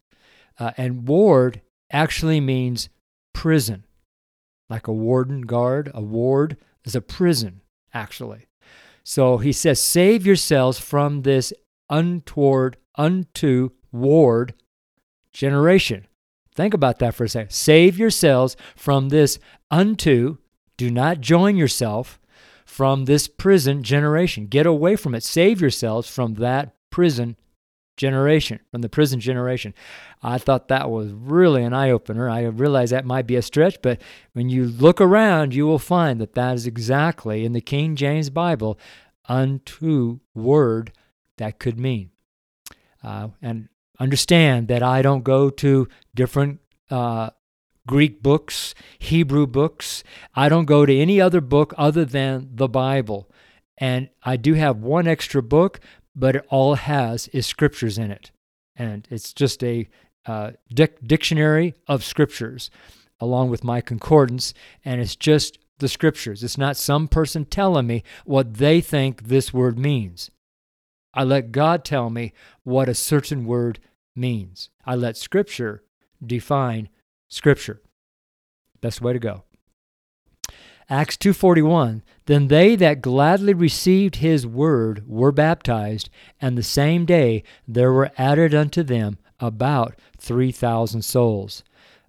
Uh, 0.60 0.71
and 0.78 1.08
ward 1.08 1.62
actually 1.91 2.39
means 2.39 2.89
prison, 3.34 3.86
like 4.69 4.88
a 4.88 4.93
warden 4.93 5.41
guard. 5.41 5.91
A 5.93 6.01
ward 6.01 6.58
is 6.84 6.95
a 6.95 7.01
prison, 7.01 7.62
actually. 7.93 8.47
So 9.04 9.38
he 9.38 9.51
says, 9.51 9.82
Save 9.82 10.25
yourselves 10.25 10.80
from 10.80 11.21
this 11.21 11.54
untoward, 11.89 12.78
unto 12.97 13.69
ward 13.91 14.54
generation. 15.32 16.08
Think 16.56 16.73
about 16.73 16.99
that 16.99 17.13
for 17.13 17.25
a 17.25 17.30
second. 17.30 17.51
Save 17.51 17.97
yourselves 17.97 18.56
from 18.75 19.10
this 19.10 19.38
unto, 19.69 20.38
do 20.78 20.89
not 20.89 21.19
join 21.19 21.58
yourself 21.58 22.19
from 22.65 23.06
this 23.06 23.28
prison 23.28 23.84
generation. 23.84 24.47
Get 24.47 24.65
away 24.65 24.95
from 24.95 25.13
it. 25.13 25.23
Save 25.23 25.62
yourselves 25.62 26.10
from 26.10 26.36
that 26.36 26.74
prison 26.95 27.36
generation, 27.97 28.58
from 28.71 28.81
the 28.81 28.88
prison 28.88 29.19
generation. 29.19 29.73
I 30.23 30.38
thought 30.38 30.69
that 30.69 30.89
was 30.89 31.12
really 31.12 31.62
an 31.62 31.73
eye 31.73 31.89
opener. 31.89 32.29
I 32.29 32.43
realize 32.43 32.91
that 32.91 33.03
might 33.03 33.27
be 33.27 33.36
a 33.36 33.41
stretch, 33.41 33.81
but 33.81 34.01
when 34.31 34.47
you 34.47 34.63
look 34.63 35.01
around, 35.01 35.53
you 35.53 35.67
will 35.67 35.77
find 35.77 36.21
that 36.21 36.36
that 36.36 36.55
is 36.55 36.65
exactly 36.65 37.43
in 37.43 37.51
the 37.51 37.60
King 37.60 37.97
James 37.97 38.29
Bible 38.29 38.79
unto 39.27 40.19
word 40.34 40.93
that 41.36 41.60
could 41.60 41.77
mean. 41.77 42.12
Uh, 43.03 43.27
and 43.41 43.67
understand 43.99 44.69
that 44.69 44.81
I 44.81 45.01
don't 45.01 45.25
go 45.25 45.49
to 45.49 45.89
different 46.15 46.62
uh, 46.89 47.31
Greek 47.86 48.23
books, 48.23 48.73
Hebrew 48.99 49.47
books. 49.47 50.01
I 50.34 50.47
don't 50.47 50.63
go 50.65 50.86
to 50.86 50.97
any 50.97 51.19
other 51.19 51.41
book 51.41 51.73
other 51.77 52.05
than 52.05 52.51
the 52.53 52.69
Bible. 52.69 53.29
And 53.77 54.08
I 54.23 54.38
do 54.38 54.53
have 54.53 54.77
one 54.77 55.08
extra 55.08 55.43
book, 55.43 55.81
but 56.15 56.36
it 56.36 56.45
all 56.49 56.75
has 56.75 57.28
is 57.30 57.45
scriptures 57.45 57.97
in 57.97 58.12
it. 58.12 58.32
And 58.75 59.08
it's 59.10 59.34
just 59.34 59.63
a 59.63 59.88
uh, 60.25 60.51
dic- 60.73 61.06
dictionary 61.06 61.73
of 61.88 62.04
scriptures 62.04 62.69
along 63.19 63.49
with 63.49 63.63
my 63.63 63.82
concordance. 63.82 64.54
And 64.84 65.01
it's 65.01 65.15
just 65.15 65.58
the 65.80 65.88
scriptures. 65.88 66.43
It's 66.43 66.58
not 66.58 66.78
some 66.78 67.08
person 67.08 67.45
telling 67.45 67.88
me 67.88 68.04
what 68.25 68.56
they 68.56 68.82
think 68.82 69.23
this 69.23 69.54
word 69.54 69.78
means. 69.78 70.32
I 71.13 71.23
let 71.23 71.51
God 71.51 71.86
tell 71.86 72.10
me 72.10 72.34
what 72.63 72.89
a 72.89 72.93
certain 72.93 73.45
word 73.45 73.80
means. 74.15 74.69
I 74.86 74.95
let 74.95 75.17
scripture 75.17 75.84
define 76.25 76.89
scripture. 77.30 77.82
Best 78.82 79.01
way 79.01 79.13
to 79.13 79.19
go. 79.19 79.44
Acts 80.89 81.17
2:41 81.17 82.04
Then 82.28 82.48
they 82.48 82.76
that 82.76 83.02
gladly 83.02 83.54
received 83.54 84.17
his 84.17 84.45
word 84.45 85.04
were 85.08 85.32
baptized 85.32 86.10
and 86.39 86.58
the 86.58 86.63
same 86.63 87.06
day 87.06 87.43
there 87.67 87.91
were 87.91 88.12
added 88.17 88.54
unto 88.54 88.84
them 88.84 89.17
about 89.39 89.95
3000 90.19 91.02
souls. 91.02 91.63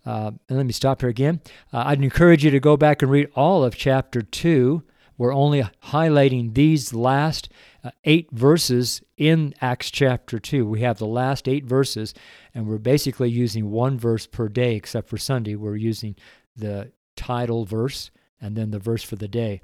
Uh, 0.05 0.33
and 0.49 0.59
let 0.59 0.67
me 0.67 0.73
stop 0.73 1.01
here 1.01 1.11
again. 1.11 1.41
Uh, 1.73 1.85
I'd 1.87 2.03
encourage 2.03 2.45
you 2.45 2.51
to 2.51 2.61
go 2.61 2.77
back 2.77 3.03
and 3.03 3.11
read 3.11 3.29
all 3.35 3.65
of 3.65 3.77
chapter 3.77 4.23
2. 4.23 4.83
We're 5.19 5.35
only 5.35 5.65
highlighting 5.87 6.55
these 6.55 6.93
last 6.93 7.49
uh, 7.83 7.91
eight 8.05 8.31
verses 8.31 9.03
in 9.17 9.55
Acts 9.61 9.91
chapter 9.91 10.39
2. 10.39 10.67
We 10.67 10.83
have 10.83 10.99
the 10.99 11.07
last 11.07 11.49
eight 11.49 11.65
verses, 11.65 12.15
and 12.55 12.69
we're 12.69 12.79
basically 12.79 13.31
using 13.31 13.71
one 13.71 13.99
verse 13.99 14.27
per 14.27 14.49
day, 14.49 14.77
except 14.77 15.09
for 15.09 15.17
Sunday. 15.17 15.57
We're 15.57 15.77
using 15.77 16.15
the 16.55 16.93
title 17.17 17.65
verse 17.65 18.11
and 18.41 18.57
then 18.57 18.71
the 18.71 18.79
verse 18.79 19.03
for 19.03 19.17
the 19.17 19.29
day. 19.29 19.63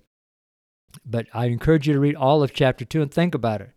But 1.04 1.26
I 1.32 1.46
encourage 1.46 1.86
you 1.86 1.94
to 1.94 2.00
read 2.00 2.16
all 2.16 2.42
of 2.42 2.52
chapter 2.52 2.84
2 2.84 3.02
and 3.02 3.10
think 3.10 3.34
about 3.34 3.60
it. 3.60 3.70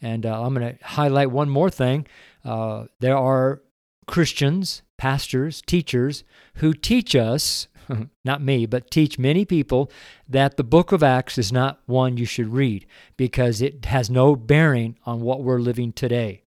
And 0.00 0.26
uh, 0.26 0.42
I'm 0.42 0.54
going 0.54 0.76
to 0.76 0.84
highlight 0.84 1.30
one 1.30 1.48
more 1.48 1.70
thing. 1.70 2.06
Uh, 2.44 2.86
there 3.00 3.16
are 3.16 3.62
Christians, 4.06 4.82
pastors, 4.98 5.62
teachers 5.62 6.24
who 6.56 6.74
teach 6.74 7.16
us, 7.16 7.68
not 8.24 8.42
me, 8.42 8.66
but 8.66 8.90
teach 8.90 9.18
many 9.18 9.44
people 9.44 9.90
that 10.28 10.56
the 10.56 10.64
book 10.64 10.92
of 10.92 11.02
Acts 11.02 11.38
is 11.38 11.52
not 11.52 11.80
one 11.86 12.16
you 12.16 12.26
should 12.26 12.48
read 12.52 12.86
because 13.16 13.60
it 13.60 13.86
has 13.86 14.10
no 14.10 14.36
bearing 14.36 14.96
on 15.06 15.20
what 15.20 15.42
we're 15.42 15.60
living 15.60 15.92
today. 15.92 16.44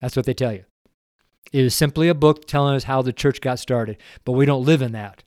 That's 0.00 0.16
what 0.16 0.26
they 0.26 0.34
tell 0.34 0.52
you. 0.52 0.64
It 1.52 1.64
is 1.64 1.74
simply 1.74 2.08
a 2.08 2.14
book 2.14 2.46
telling 2.46 2.76
us 2.76 2.84
how 2.84 3.02
the 3.02 3.12
church 3.12 3.40
got 3.40 3.58
started, 3.58 3.98
but 4.24 4.32
we 4.32 4.46
don't 4.46 4.64
live 4.64 4.82
in 4.82 4.92
that. 4.92 5.24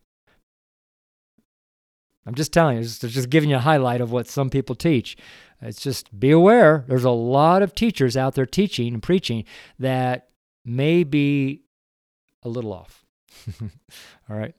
I'm 2.25 2.35
just 2.35 2.53
telling 2.53 2.77
you, 2.77 2.83
just, 2.83 3.01
just 3.01 3.29
giving 3.29 3.49
you 3.49 3.57
a 3.57 3.59
highlight 3.59 4.01
of 4.01 4.11
what 4.11 4.27
some 4.27 4.49
people 4.49 4.75
teach. 4.75 5.17
It's 5.61 5.81
just 5.81 6.17
be 6.19 6.31
aware 6.31 6.83
there's 6.87 7.03
a 7.03 7.11
lot 7.11 7.61
of 7.61 7.73
teachers 7.73 8.17
out 8.17 8.35
there 8.35 8.45
teaching 8.45 8.93
and 8.93 9.03
preaching 9.03 9.45
that 9.79 10.29
may 10.65 11.03
be 11.03 11.63
a 12.43 12.49
little 12.49 12.73
off. 12.73 13.05
All 13.61 14.37
right. 14.37 14.53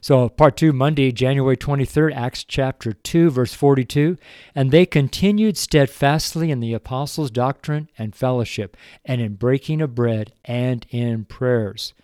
So, 0.00 0.28
part 0.28 0.56
two, 0.56 0.72
Monday, 0.72 1.12
January 1.12 1.56
23rd, 1.56 2.14
Acts 2.14 2.44
chapter 2.44 2.92
2, 2.92 3.30
verse 3.30 3.54
42. 3.54 4.16
And 4.54 4.70
they 4.70 4.86
continued 4.86 5.56
steadfastly 5.56 6.50
in 6.50 6.60
the 6.60 6.74
apostles' 6.74 7.30
doctrine 7.30 7.88
and 7.98 8.14
fellowship, 8.14 8.76
and 9.04 9.20
in 9.20 9.34
breaking 9.34 9.80
of 9.80 9.94
bread 9.94 10.32
and 10.44 10.86
in 10.90 11.24
prayers. 11.24 11.94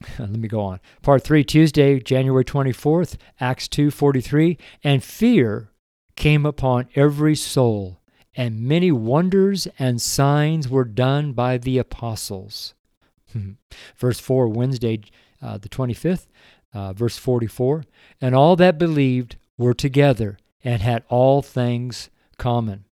Let 0.18 0.30
me 0.30 0.48
go 0.48 0.60
on. 0.60 0.80
Part 1.02 1.22
three, 1.22 1.44
Tuesday, 1.44 2.00
January 2.00 2.44
24th, 2.44 3.16
Acts 3.40 3.68
2 3.68 3.90
43. 3.90 4.58
And 4.84 5.02
fear 5.02 5.70
came 6.16 6.46
upon 6.46 6.88
every 6.94 7.34
soul, 7.34 8.00
and 8.34 8.62
many 8.62 8.90
wonders 8.90 9.68
and 9.78 10.00
signs 10.00 10.68
were 10.68 10.84
done 10.84 11.32
by 11.32 11.58
the 11.58 11.78
apostles. 11.78 12.74
verse 13.96 14.20
4, 14.20 14.48
Wednesday, 14.48 15.00
uh, 15.42 15.58
the 15.58 15.68
25th, 15.68 16.26
uh, 16.74 16.92
verse 16.92 17.18
44. 17.18 17.84
And 18.20 18.34
all 18.34 18.56
that 18.56 18.78
believed 18.78 19.36
were 19.58 19.74
together 19.74 20.38
and 20.64 20.82
had 20.82 21.04
all 21.08 21.42
things 21.42 22.10
common. 22.38 22.84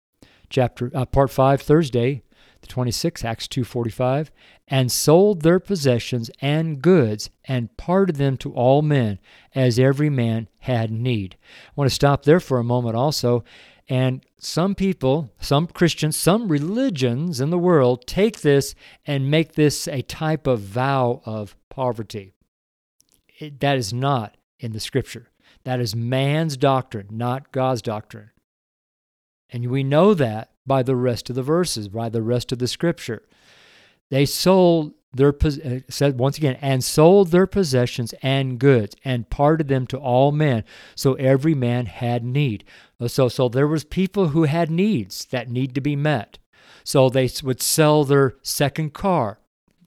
Chapter 0.49 0.91
uh, 0.93 1.05
part 1.05 1.31
5 1.31 1.61
Thursday 1.61 2.21
the 2.63 2.73
26th 2.73 3.23
Acts 3.23 3.47
2:45 3.47 4.31
and 4.67 4.91
sold 4.91 5.41
their 5.41 5.59
possessions 5.59 6.31
and 6.41 6.81
goods 6.81 7.29
and 7.45 7.75
parted 7.77 8.15
them 8.15 8.37
to 8.37 8.53
all 8.53 8.81
men 8.81 9.19
as 9.53 9.77
every 9.77 10.09
man 10.09 10.47
had 10.59 10.89
need. 10.91 11.37
I 11.67 11.71
want 11.75 11.89
to 11.89 11.95
stop 11.95 12.23
there 12.23 12.39
for 12.39 12.59
a 12.59 12.63
moment 12.63 12.95
also 12.95 13.43
and 13.89 14.25
some 14.37 14.75
people, 14.75 15.31
some 15.39 15.67
Christians, 15.67 16.15
some 16.15 16.47
religions 16.47 17.41
in 17.41 17.49
the 17.49 17.57
world 17.57 18.07
take 18.07 18.41
this 18.41 18.75
and 19.05 19.29
make 19.29 19.53
this 19.53 19.87
a 19.87 20.01
type 20.01 20.47
of 20.47 20.61
vow 20.61 21.21
of 21.25 21.55
poverty. 21.69 22.33
It, 23.39 23.59
that 23.59 23.77
is 23.77 23.93
not 23.93 24.37
in 24.59 24.71
the 24.71 24.79
scripture. 24.79 25.29
That 25.65 25.79
is 25.79 25.95
man's 25.95 26.55
doctrine, 26.55 27.07
not 27.11 27.51
God's 27.51 27.81
doctrine. 27.81 28.31
And 29.49 29.69
we 29.69 29.83
know 29.83 30.13
that 30.13 30.52
by 30.65 30.83
the 30.83 30.95
rest 30.95 31.29
of 31.29 31.35
the 31.35 31.43
verses, 31.43 31.87
by 31.87 32.09
the 32.09 32.21
rest 32.21 32.51
of 32.51 32.59
the 32.59 32.67
scripture. 32.67 33.23
They 34.09 34.25
sold 34.25 34.93
their 35.13 35.33
uh, 35.43 35.79
said 35.89 36.17
once 36.17 36.37
again 36.37 36.57
and 36.61 36.83
sold 36.83 37.29
their 37.29 37.45
possessions 37.45 38.13
and 38.23 38.59
goods 38.59 38.95
and 39.05 39.29
parted 39.29 39.67
them 39.67 39.85
to 39.87 39.97
all 39.97 40.31
men 40.31 40.63
so 40.95 41.13
every 41.13 41.53
man 41.53 41.85
had 41.85 42.23
need 42.23 42.63
so 43.07 43.27
so 43.29 43.47
there 43.47 43.67
was 43.67 43.83
people 43.83 44.29
who 44.29 44.43
had 44.43 44.71
needs 44.71 45.25
that 45.25 45.49
need 45.49 45.75
to 45.75 45.81
be 45.81 45.95
met 45.95 46.39
so 46.83 47.09
they 47.09 47.29
would 47.43 47.61
sell 47.61 48.03
their 48.03 48.35
second 48.41 48.93
car 48.93 49.39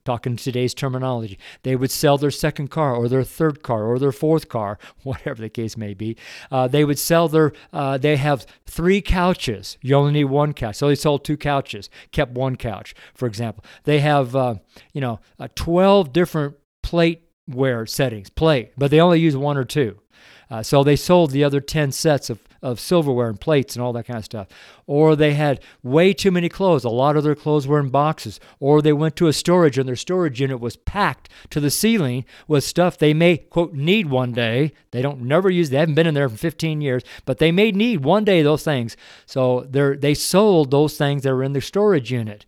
talking 0.07 0.37
today's 0.37 0.73
terminology. 0.73 1.39
They 1.63 1.77
would 1.77 1.91
sell 1.91 2.17
their 2.17 2.31
second 2.31 2.71
car 2.71 2.95
or 2.95 3.09
their 3.09 3.25
third 3.25 3.63
car 3.63 3.85
or 3.85 3.99
their 3.99 4.13
fourth 4.13 4.49
car, 4.49 4.79
whatever 5.03 5.43
the 5.43 5.51
case 5.51 5.77
may 5.77 5.93
be. 5.93 6.17
Uh, 6.51 6.69
they 6.69 6.85
would 6.85 6.99
sell 6.99 7.29
their, 7.29 7.53
uh, 7.73 7.99
they 7.99 8.17
have 8.17 8.47
three 8.65 9.03
couches. 9.03 9.77
You 9.83 9.97
only 9.97 10.13
need 10.13 10.25
one 10.25 10.55
couch. 10.55 10.77
So 10.77 10.89
they 10.89 10.95
sold 10.95 11.25
two 11.25 11.37
couches, 11.37 11.91
kept 12.13 12.33
one 12.33 12.57
couch, 12.57 12.95
for 13.15 13.27
example. 13.27 13.65
They 13.85 14.01
have, 14.01 14.35
uh, 14.35 14.55
you 14.95 15.01
know, 15.01 15.21
uh, 15.39 15.49
12 15.55 16.13
different 16.13 16.57
plateware 16.83 17.89
settings, 17.89 18.31
plate, 18.31 18.73
but 18.79 18.91
they 18.91 19.01
only 19.01 19.21
use 19.21 19.37
one 19.37 19.57
or 19.57 19.65
two. 19.65 20.01
Uh, 20.49 20.63
so 20.63 20.85
they 20.85 20.97
sold 20.97 21.33
the 21.33 21.43
other 21.43 21.61
10 21.61 21.91
sets 21.93 22.31
of, 22.31 22.41
of 22.67 22.81
silverware 22.81 23.29
and 23.29 23.41
plates 23.41 23.77
and 23.77 23.83
all 23.83 23.93
that 23.93 24.07
kind 24.07 24.19
of 24.19 24.25
stuff. 24.25 24.49
Or 24.87 25.15
they 25.15 25.35
had 25.35 25.61
way 25.83 26.13
too 26.13 26.31
many 26.31 26.49
clothes. 26.49 26.85
A 26.85 26.89
lot 26.89 27.17
of 27.17 27.23
their 27.23 27.35
clothes 27.35 27.67
were 27.67 27.79
in 27.79 27.91
boxes. 27.91 28.41
Or 28.59 28.83
they 28.83 28.93
went 28.93 29.15
to 29.17 29.29
a 29.29 29.33
storage 29.33 29.79
and 29.79 29.89
their 29.89 29.97
storage 29.97 30.41
unit 30.41 30.59
was 30.59 30.77
packed 30.77 31.29
to 31.51 31.61
the 31.61 31.71
ceiling 31.71 32.25
with 32.49 32.65
stuff 32.65 32.99
they 32.99 33.15
may, 33.15 33.37
quote, 33.37 33.73
need 33.73 34.11
one 34.11 34.33
day. 34.33 34.73
They 34.91 35.03
don't 35.03 35.23
never 35.23 35.49
use, 35.49 35.71
they 35.71 35.79
haven't 35.79 35.95
been 35.95 36.07
in 36.07 36.15
there 36.15 36.29
for 36.29 36.37
15 36.37 36.81
years, 36.81 37.03
but 37.25 37.39
they 37.39 37.53
may 37.53 37.71
need 37.71 38.05
one 38.05 38.25
day 38.25 38.43
those 38.43 38.65
things. 38.65 38.97
So 39.27 39.67
they 39.69 39.97
they 39.97 40.15
sold 40.15 40.71
those 40.71 40.97
things 40.97 41.23
that 41.23 41.35
were 41.35 41.43
in 41.43 41.53
their 41.53 41.63
storage 41.63 42.11
unit. 42.11 42.47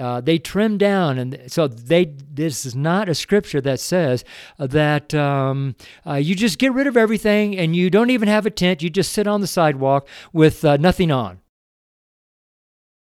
Uh, 0.00 0.20
they 0.20 0.38
trim 0.38 0.78
down, 0.78 1.18
and 1.18 1.38
so 1.46 1.68
they. 1.68 2.06
This 2.06 2.64
is 2.64 2.74
not 2.74 3.08
a 3.08 3.14
scripture 3.14 3.60
that 3.60 3.80
says 3.80 4.24
that 4.58 5.12
um, 5.14 5.76
uh, 6.06 6.14
you 6.14 6.34
just 6.34 6.58
get 6.58 6.72
rid 6.72 6.86
of 6.86 6.96
everything 6.96 7.58
and 7.58 7.76
you 7.76 7.90
don't 7.90 8.08
even 8.08 8.26
have 8.26 8.46
a 8.46 8.50
tent. 8.50 8.82
You 8.82 8.88
just 8.88 9.12
sit 9.12 9.26
on 9.26 9.42
the 9.42 9.46
sidewalk 9.46 10.08
with 10.32 10.64
uh, 10.64 10.78
nothing 10.78 11.10
on. 11.10 11.40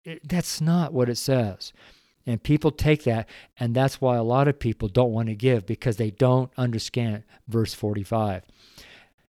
It, 0.03 0.27
that's 0.27 0.59
not 0.59 0.91
what 0.91 1.07
it 1.07 1.17
says. 1.17 1.71
And 2.25 2.43
people 2.43 2.69
take 2.69 3.05
that, 3.05 3.29
and 3.59 3.73
that's 3.73 4.01
why 4.01 4.17
a 4.17 4.23
lot 4.23 4.47
of 4.47 4.59
people 4.59 4.89
don't 4.89 5.13
want 5.13 5.29
to 5.29 5.35
give 5.35 5.65
because 5.65 5.97
they 5.97 6.11
don't 6.11 6.51
understand 6.57 7.23
verse 7.47 7.73
45. 7.73 8.43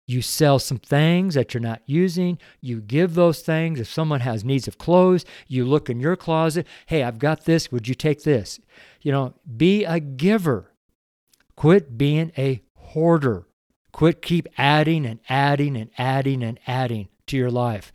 You 0.08 0.22
sell 0.22 0.58
some 0.58 0.78
things 0.78 1.34
that 1.34 1.52
you're 1.52 1.60
not 1.60 1.82
using. 1.84 2.38
You 2.62 2.80
give 2.80 3.14
those 3.14 3.42
things. 3.42 3.78
If 3.78 3.92
someone 3.92 4.20
has 4.20 4.42
needs 4.42 4.66
of 4.66 4.78
clothes, 4.78 5.26
you 5.46 5.66
look 5.66 5.90
in 5.90 6.00
your 6.00 6.16
closet. 6.16 6.66
Hey, 6.86 7.02
I've 7.02 7.18
got 7.18 7.44
this. 7.44 7.70
Would 7.70 7.86
you 7.86 7.94
take 7.94 8.22
this? 8.22 8.58
You 9.02 9.12
know, 9.12 9.34
be 9.54 9.84
a 9.84 10.00
giver. 10.00 10.72
Quit 11.56 11.98
being 11.98 12.32
a 12.38 12.62
hoarder. 12.74 13.48
Quit 13.92 14.22
keep 14.22 14.48
adding 14.56 15.04
and 15.04 15.20
adding 15.28 15.76
and 15.76 15.90
adding 15.98 16.42
and 16.42 16.58
adding 16.66 17.08
to 17.26 17.36
your 17.36 17.50
life. 17.50 17.92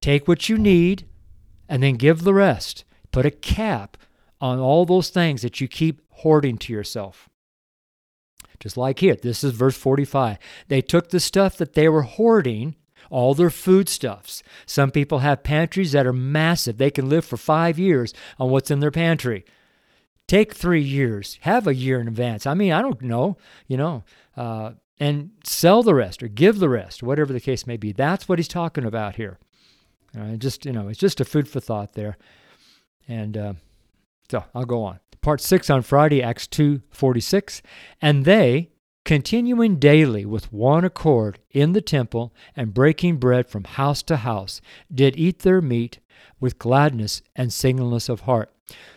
Take 0.00 0.26
what 0.26 0.48
you 0.48 0.56
need 0.56 1.06
and 1.68 1.82
then 1.82 1.96
give 1.96 2.22
the 2.22 2.32
rest. 2.32 2.84
Put 3.10 3.26
a 3.26 3.30
cap 3.30 3.98
on 4.40 4.58
all 4.58 4.86
those 4.86 5.10
things 5.10 5.42
that 5.42 5.60
you 5.60 5.68
keep 5.68 6.00
hoarding 6.08 6.56
to 6.56 6.72
yourself. 6.72 7.28
Just 8.62 8.76
like 8.76 9.00
here, 9.00 9.16
this 9.16 9.42
is 9.42 9.54
verse 9.54 9.76
45. 9.76 10.38
They 10.68 10.80
took 10.80 11.08
the 11.08 11.18
stuff 11.18 11.56
that 11.56 11.72
they 11.72 11.88
were 11.88 12.02
hoarding, 12.02 12.76
all 13.10 13.34
their 13.34 13.50
foodstuffs. 13.50 14.40
Some 14.66 14.92
people 14.92 15.18
have 15.18 15.42
pantries 15.42 15.90
that 15.90 16.06
are 16.06 16.12
massive. 16.12 16.78
They 16.78 16.92
can 16.92 17.08
live 17.08 17.24
for 17.24 17.36
five 17.36 17.76
years 17.76 18.14
on 18.38 18.50
what's 18.50 18.70
in 18.70 18.78
their 18.78 18.92
pantry. 18.92 19.44
Take 20.28 20.54
three 20.54 20.80
years, 20.80 21.40
have 21.40 21.66
a 21.66 21.74
year 21.74 22.00
in 22.00 22.06
advance. 22.06 22.46
I 22.46 22.54
mean, 22.54 22.70
I 22.70 22.82
don't 22.82 23.02
know, 23.02 23.36
you 23.66 23.76
know, 23.76 24.04
uh, 24.36 24.74
and 25.00 25.30
sell 25.42 25.82
the 25.82 25.96
rest 25.96 26.22
or 26.22 26.28
give 26.28 26.60
the 26.60 26.68
rest, 26.68 27.02
whatever 27.02 27.32
the 27.32 27.40
case 27.40 27.66
may 27.66 27.76
be. 27.76 27.90
That's 27.90 28.28
what 28.28 28.38
he's 28.38 28.46
talking 28.46 28.84
about 28.84 29.16
here. 29.16 29.40
Uh, 30.16 30.36
just, 30.36 30.64
you 30.64 30.72
know, 30.72 30.86
it's 30.86 31.00
just 31.00 31.20
a 31.20 31.24
food 31.24 31.48
for 31.48 31.58
thought 31.58 31.94
there. 31.94 32.16
And 33.08 33.36
uh, 33.36 33.54
so 34.32 34.46
I'll 34.54 34.64
go 34.64 34.82
on 34.82 34.98
part 35.20 35.42
6 35.42 35.68
on 35.68 35.82
Friday, 35.82 36.22
Acts 36.22 36.46
2:46, 36.46 37.60
and 38.00 38.24
they 38.24 38.70
continuing 39.04 39.76
daily 39.76 40.24
with 40.24 40.50
one 40.50 40.86
accord 40.86 41.38
in 41.50 41.74
the 41.74 41.82
temple 41.82 42.34
and 42.56 42.72
breaking 42.72 43.18
bread 43.18 43.46
from 43.46 43.64
house 43.64 44.02
to 44.04 44.16
house 44.16 44.62
did 44.90 45.18
eat 45.18 45.40
their 45.40 45.60
meat 45.60 45.98
with 46.40 46.58
gladness 46.58 47.20
and 47.36 47.52
singleness 47.52 48.08
of 48.08 48.22
heart. 48.22 48.50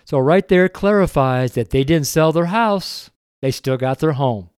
So 0.06 0.17
right 0.17 0.48
there 0.48 0.69
clarifies 0.69 1.52
that 1.56 1.71
they 1.71 1.84
didn't 1.84 2.08
sell 2.08 2.32
their 2.32 2.45
house, 2.45 3.10
they 3.41 3.52
still 3.52 3.76
got 3.76 4.00
their 4.00 4.13
home. 4.13 4.52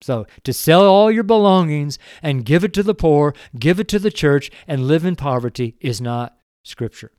So 0.00 0.26
to 0.44 0.52
sell 0.52 0.86
all 0.86 1.10
your 1.10 1.24
belongings 1.24 1.98
and 2.22 2.44
give 2.44 2.62
it 2.62 2.72
to 2.74 2.84
the 2.84 2.94
poor, 2.94 3.34
give 3.58 3.80
it 3.80 3.88
to 3.88 3.98
the 3.98 4.12
church 4.12 4.48
and 4.68 4.86
live 4.86 5.04
in 5.04 5.16
poverty 5.16 5.74
is 5.80 6.00
not 6.00 6.38
scripture. 6.62 7.10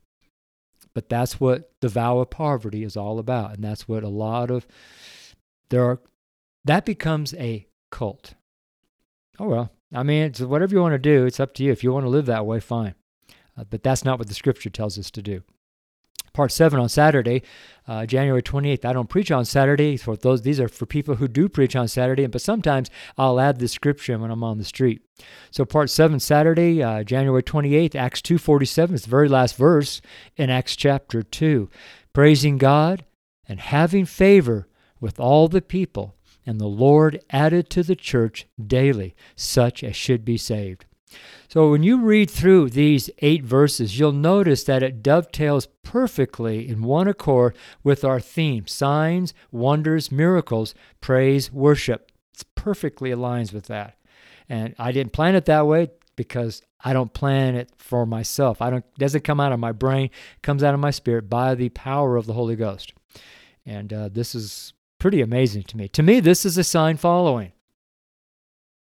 But 0.94 1.08
that's 1.08 1.40
what 1.40 1.72
the 1.80 1.88
vow 1.88 2.18
of 2.18 2.30
poverty 2.30 2.84
is 2.84 2.96
all 2.96 3.18
about. 3.18 3.54
And 3.54 3.64
that's 3.64 3.88
what 3.88 4.02
a 4.02 4.08
lot 4.08 4.50
of 4.50 4.66
there 5.70 5.84
are 5.84 6.00
that 6.64 6.84
becomes 6.84 7.34
a 7.34 7.66
cult. 7.90 8.34
Oh 9.38 9.48
well. 9.48 9.70
I 9.94 10.02
mean, 10.02 10.22
it's 10.24 10.40
whatever 10.40 10.74
you 10.74 10.80
want 10.80 10.94
to 10.94 10.98
do, 10.98 11.26
it's 11.26 11.40
up 11.40 11.54
to 11.54 11.64
you. 11.64 11.72
If 11.72 11.84
you 11.84 11.92
want 11.92 12.04
to 12.04 12.10
live 12.10 12.26
that 12.26 12.46
way, 12.46 12.60
fine. 12.60 12.94
Uh, 13.56 13.64
but 13.64 13.82
that's 13.82 14.04
not 14.04 14.18
what 14.18 14.28
the 14.28 14.34
scripture 14.34 14.70
tells 14.70 14.98
us 14.98 15.10
to 15.10 15.22
do 15.22 15.42
part 16.32 16.52
seven 16.52 16.80
on 16.80 16.88
Saturday, 16.88 17.42
uh, 17.86 18.06
January 18.06 18.42
28th. 18.42 18.84
I 18.84 18.92
don't 18.92 19.08
preach 19.08 19.30
on 19.30 19.44
Saturday. 19.44 19.96
For 19.96 20.16
those, 20.16 20.42
these 20.42 20.60
are 20.60 20.68
for 20.68 20.86
people 20.86 21.16
who 21.16 21.28
do 21.28 21.48
preach 21.48 21.76
on 21.76 21.88
Saturday, 21.88 22.26
but 22.26 22.40
sometimes 22.40 22.90
I'll 23.18 23.40
add 23.40 23.58
the 23.58 23.68
scripture 23.68 24.18
when 24.18 24.30
I'm 24.30 24.44
on 24.44 24.58
the 24.58 24.64
street. 24.64 25.02
So 25.50 25.64
part 25.64 25.90
seven, 25.90 26.20
Saturday, 26.20 26.82
uh, 26.82 27.04
January 27.04 27.42
28th, 27.42 27.94
Acts 27.94 28.22
2:47 28.22 28.94
is 28.94 29.02
the 29.02 29.10
very 29.10 29.28
last 29.28 29.56
verse 29.56 30.00
in 30.36 30.50
Acts 30.50 30.76
chapter 30.76 31.22
two, 31.22 31.68
praising 32.12 32.58
God 32.58 33.04
and 33.48 33.60
having 33.60 34.06
favor 34.06 34.68
with 35.00 35.18
all 35.18 35.48
the 35.48 35.62
people, 35.62 36.14
and 36.46 36.60
the 36.60 36.66
Lord 36.66 37.22
added 37.30 37.68
to 37.70 37.82
the 37.82 37.96
church 37.96 38.46
daily 38.64 39.14
such 39.36 39.84
as 39.84 39.96
should 39.96 40.24
be 40.24 40.36
saved. 40.36 40.86
So 41.48 41.70
when 41.70 41.82
you 41.82 42.00
read 42.00 42.30
through 42.30 42.70
these 42.70 43.10
eight 43.18 43.44
verses, 43.44 43.98
you'll 43.98 44.12
notice 44.12 44.64
that 44.64 44.82
it 44.82 45.02
dovetails 45.02 45.68
perfectly 45.82 46.66
in 46.68 46.82
one 46.82 47.08
accord 47.08 47.54
with 47.84 48.04
our 48.04 48.20
theme 48.20 48.66
signs, 48.66 49.34
wonders, 49.50 50.10
miracles, 50.10 50.74
praise, 51.00 51.52
worship. 51.52 52.10
It 52.34 52.46
perfectly 52.54 53.10
aligns 53.10 53.52
with 53.52 53.66
that. 53.66 53.98
And 54.48 54.74
I 54.78 54.92
didn't 54.92 55.12
plan 55.12 55.34
it 55.34 55.44
that 55.44 55.66
way 55.66 55.90
because 56.16 56.62
I 56.82 56.94
don't 56.94 57.12
plan 57.12 57.54
it 57.54 57.70
for 57.76 58.06
myself. 58.06 58.62
I 58.62 58.70
don't 58.70 58.84
it 58.84 58.98
doesn't 58.98 59.24
come 59.24 59.38
out 59.38 59.52
of 59.52 59.60
my 59.60 59.72
brain, 59.72 60.06
it 60.06 60.42
comes 60.42 60.62
out 60.62 60.74
of 60.74 60.80
my 60.80 60.90
spirit 60.90 61.28
by 61.28 61.54
the 61.54 61.68
power 61.68 62.16
of 62.16 62.26
the 62.26 62.32
Holy 62.32 62.56
Ghost. 62.56 62.94
And 63.66 63.92
uh, 63.92 64.08
this 64.08 64.34
is 64.34 64.72
pretty 64.98 65.20
amazing 65.20 65.64
to 65.64 65.76
me. 65.76 65.88
To 65.88 66.02
me, 66.02 66.20
this 66.20 66.44
is 66.44 66.56
a 66.56 66.64
sign 66.64 66.96
following. 66.96 67.52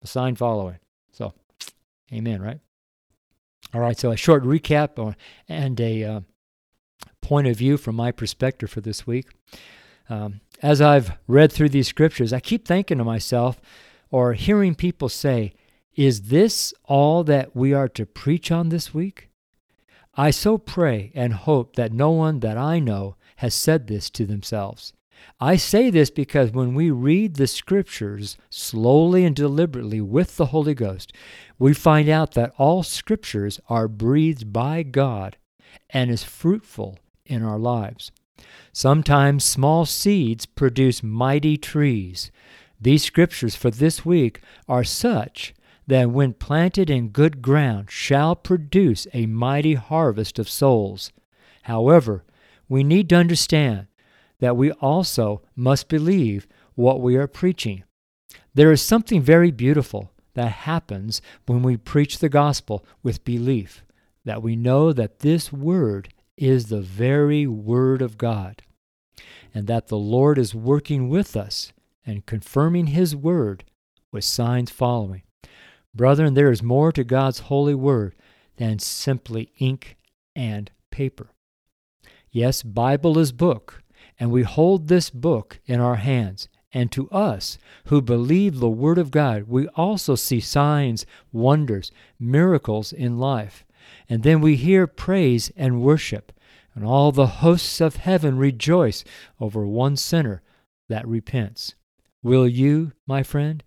A 0.03 0.07
sign 0.07 0.35
following. 0.35 0.79
Amen, 2.11 2.41
right? 2.41 2.59
All 3.73 3.81
right, 3.81 3.97
so 3.97 4.11
a 4.11 4.17
short 4.17 4.43
recap 4.43 5.15
and 5.49 5.79
a 5.79 6.03
uh, 6.03 6.19
point 7.21 7.47
of 7.47 7.57
view 7.57 7.77
from 7.77 7.95
my 7.95 8.11
perspective 8.11 8.69
for 8.69 8.81
this 8.81 9.05
week. 9.05 9.27
Um, 10.09 10.39
as 10.61 10.81
I've 10.81 11.17
read 11.27 11.51
through 11.51 11.69
these 11.69 11.87
scriptures, 11.87 12.31
I 12.31 12.39
keep 12.39 12.65
thinking 12.65 12.97
to 12.97 13.03
myself 13.03 13.59
or 14.09 14.33
hearing 14.33 14.73
people 14.73 15.09
say, 15.09 15.53
Is 15.95 16.23
this 16.23 16.73
all 16.85 17.23
that 17.25 17.55
we 17.55 17.73
are 17.73 17.89
to 17.89 18.05
preach 18.05 18.51
on 18.51 18.69
this 18.69 18.93
week? 18.93 19.29
I 20.15 20.31
so 20.31 20.57
pray 20.57 21.11
and 21.13 21.33
hope 21.33 21.75
that 21.75 21.91
no 21.91 22.09
one 22.11 22.39
that 22.39 22.57
I 22.57 22.79
know 22.79 23.17
has 23.37 23.53
said 23.53 23.87
this 23.87 24.09
to 24.11 24.25
themselves. 24.25 24.93
I 25.39 25.55
say 25.55 25.89
this 25.89 26.09
because 26.09 26.51
when 26.51 26.73
we 26.73 26.89
read 26.89 27.35
the 27.35 27.47
scriptures 27.47 28.37
slowly 28.49 29.23
and 29.23 29.35
deliberately 29.35 30.01
with 30.01 30.37
the 30.37 30.47
Holy 30.47 30.73
Ghost, 30.73 31.13
we 31.59 31.73
find 31.73 32.09
out 32.09 32.33
that 32.33 32.53
all 32.57 32.81
scriptures 32.83 33.59
are 33.69 33.87
breathed 33.87 34.51
by 34.51 34.83
God 34.83 35.37
and 35.89 36.09
is 36.09 36.23
fruitful 36.23 36.97
in 37.25 37.43
our 37.43 37.59
lives. 37.59 38.11
Sometimes 38.73 39.43
small 39.43 39.85
seeds 39.85 40.45
produce 40.45 41.03
mighty 41.03 41.57
trees. 41.57 42.31
These 42.79 43.03
scriptures 43.03 43.55
for 43.55 43.71
this 43.71 44.05
week 44.05 44.41
are 44.67 44.83
such 44.83 45.53
that 45.87 46.11
when 46.11 46.33
planted 46.33 46.89
in 46.89 47.09
good 47.09 47.41
ground 47.41 47.89
shall 47.89 48.35
produce 48.35 49.07
a 49.13 49.25
mighty 49.25 49.75
harvest 49.75 50.37
of 50.37 50.49
souls. 50.49 51.11
However, 51.63 52.23
we 52.69 52.83
need 52.83 53.09
to 53.09 53.15
understand 53.15 53.87
that 54.39 54.57
we 54.57 54.71
also 54.71 55.41
must 55.55 55.89
believe 55.89 56.47
what 56.75 57.01
we 57.01 57.15
are 57.15 57.27
preaching. 57.27 57.83
There 58.53 58.71
is 58.71 58.81
something 58.81 59.21
very 59.21 59.51
beautiful 59.51 60.11
that 60.33 60.51
happens 60.51 61.21
when 61.45 61.63
we 61.63 61.77
preach 61.77 62.19
the 62.19 62.29
gospel 62.29 62.85
with 63.01 63.23
belief, 63.23 63.83
that 64.25 64.43
we 64.43 64.55
know 64.55 64.93
that 64.93 65.19
this 65.19 65.51
word 65.51 66.09
is 66.37 66.67
the 66.67 66.81
very 66.81 67.47
word 67.47 68.01
of 68.01 68.17
God, 68.17 68.61
and 69.53 69.65
that 69.67 69.87
the 69.87 69.97
Lord 69.97 70.37
is 70.37 70.53
working 70.53 71.09
with 71.09 71.35
us 71.35 71.73
and 72.05 72.25
confirming 72.25 72.87
his 72.87 73.15
word 73.15 73.63
with 74.11 74.23
signs 74.23 74.69
following. 74.69 75.23
Brethren, 75.95 76.35
there 76.35 76.51
is 76.51 76.61
more 76.61 76.91
to 76.91 77.03
God's 77.03 77.39
holy 77.39 77.73
word 77.73 78.15
than 78.57 78.77
simply 78.77 79.51
ink 79.57 79.97
and 80.35 80.69
paper. 80.91 81.31
Yes, 82.31 82.61
Bible 82.61 83.17
is 83.17 83.31
book, 83.31 83.81
And 84.19 84.31
we 84.31 84.43
hold 84.43 84.87
this 84.87 85.09
book 85.09 85.59
in 85.65 85.79
our 85.79 85.95
hands. 85.95 86.47
And 86.73 86.91
to 86.91 87.09
us 87.11 87.57
who 87.85 88.01
believe 88.01 88.59
the 88.59 88.69
Word 88.69 88.97
of 88.97 89.11
God, 89.11 89.43
we 89.47 89.67
also 89.69 90.15
see 90.15 90.39
signs, 90.39 91.05
wonders, 91.31 91.91
miracles 92.19 92.91
in 92.91 93.17
life. 93.17 93.65
And 94.09 94.23
then 94.23 94.41
we 94.41 94.55
hear 94.55 94.85
praise 94.85 95.51
and 95.55 95.81
worship. 95.81 96.31
And 96.75 96.85
all 96.85 97.11
the 97.11 97.27
hosts 97.27 97.81
of 97.81 97.95
heaven 97.95 98.37
rejoice 98.37 99.03
over 99.39 99.65
one 99.65 99.95
sinner 99.95 100.41
that 100.89 101.07
repents. 101.07 101.75
Will 102.21 102.47
you, 102.47 102.91
my 103.07 103.23
friend, 103.23 103.63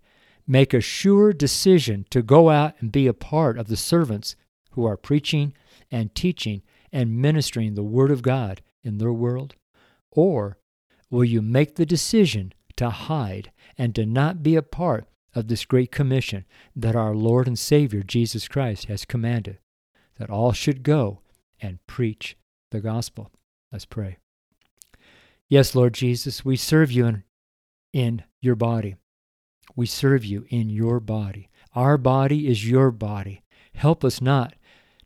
make 0.47 0.73
a 0.73 0.81
sure 0.81 1.33
decision 1.33 2.05
to 2.09 2.21
go 2.21 2.49
out 2.49 2.75
and 2.79 2.91
be 2.91 3.07
a 3.07 3.13
part 3.13 3.57
of 3.57 3.67
the 3.67 3.77
servants 3.77 4.35
who 4.71 4.85
are 4.85 4.97
preaching 4.97 5.53
and 5.89 6.13
teaching 6.13 6.61
and 6.91 7.17
ministering 7.17 7.73
the 7.73 7.83
Word 7.83 8.11
of 8.11 8.21
God 8.21 8.61
in 8.83 8.97
their 8.97 9.13
world? 9.13 9.55
Or 10.11 10.57
will 11.09 11.23
you 11.23 11.41
make 11.41 11.75
the 11.75 11.85
decision 11.85 12.53
to 12.77 12.89
hide 12.89 13.51
and 13.77 13.95
to 13.95 14.05
not 14.05 14.43
be 14.43 14.55
a 14.55 14.61
part 14.61 15.05
of 15.33 15.47
this 15.47 15.65
great 15.65 15.91
commission 15.91 16.45
that 16.75 16.95
our 16.95 17.15
Lord 17.15 17.47
and 17.47 17.57
Savior 17.57 18.03
Jesus 18.03 18.47
Christ 18.47 18.85
has 18.85 19.05
commanded, 19.05 19.59
that 20.17 20.29
all 20.29 20.51
should 20.51 20.83
go 20.83 21.21
and 21.61 21.85
preach 21.87 22.37
the 22.71 22.81
gospel? 22.81 23.31
Let's 23.71 23.85
pray. 23.85 24.17
Yes, 25.47 25.75
Lord 25.75 25.93
Jesus, 25.93 26.45
we 26.45 26.55
serve 26.55 26.91
you 26.91 27.05
in, 27.05 27.23
in 27.93 28.23
your 28.41 28.55
body. 28.55 28.95
We 29.75 29.85
serve 29.85 30.25
you 30.25 30.45
in 30.49 30.69
your 30.69 30.99
body. 30.99 31.49
Our 31.73 31.97
body 31.97 32.47
is 32.47 32.69
your 32.69 32.91
body. 32.91 33.43
Help 33.73 34.03
us 34.03 34.21
not 34.21 34.55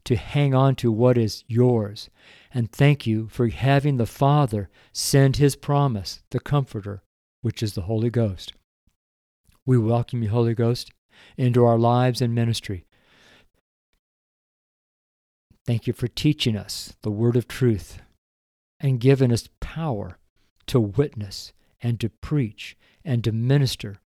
to 0.06 0.16
hang 0.16 0.54
on 0.54 0.76
to 0.76 0.92
what 0.92 1.18
is 1.18 1.44
yours. 1.48 2.10
And 2.56 2.72
thank 2.72 3.06
you 3.06 3.28
for 3.28 3.50
having 3.50 3.98
the 3.98 4.06
Father 4.06 4.70
send 4.94 5.36
his 5.36 5.58
promise, 5.58 6.24
the 6.32 6.40
Comforter, 6.40 7.04
which 7.42 7.62
is 7.62 7.74
the 7.74 7.82
Holy 7.82 8.10
Ghost. 8.10 8.54
We 9.66 9.78
welcome 9.78 10.24
you, 10.24 10.30
Holy 10.30 10.54
Ghost, 10.54 10.90
into 11.36 11.66
our 11.66 11.78
lives 11.78 12.22
and 12.22 12.34
ministry. 12.34 12.86
Thank 15.66 15.86
you 15.86 15.92
for 15.92 16.08
teaching 16.08 16.56
us 16.56 16.96
the 17.02 17.12
word 17.12 17.36
of 17.36 17.50
truth 17.50 18.02
and 18.80 19.02
giving 19.02 19.34
us 19.34 19.50
power 19.60 20.18
to 20.68 20.80
witness 20.80 21.52
and 21.82 22.00
to 22.00 22.08
preach 22.08 22.78
and 23.04 23.22
to 23.26 23.34
minister 23.34 23.98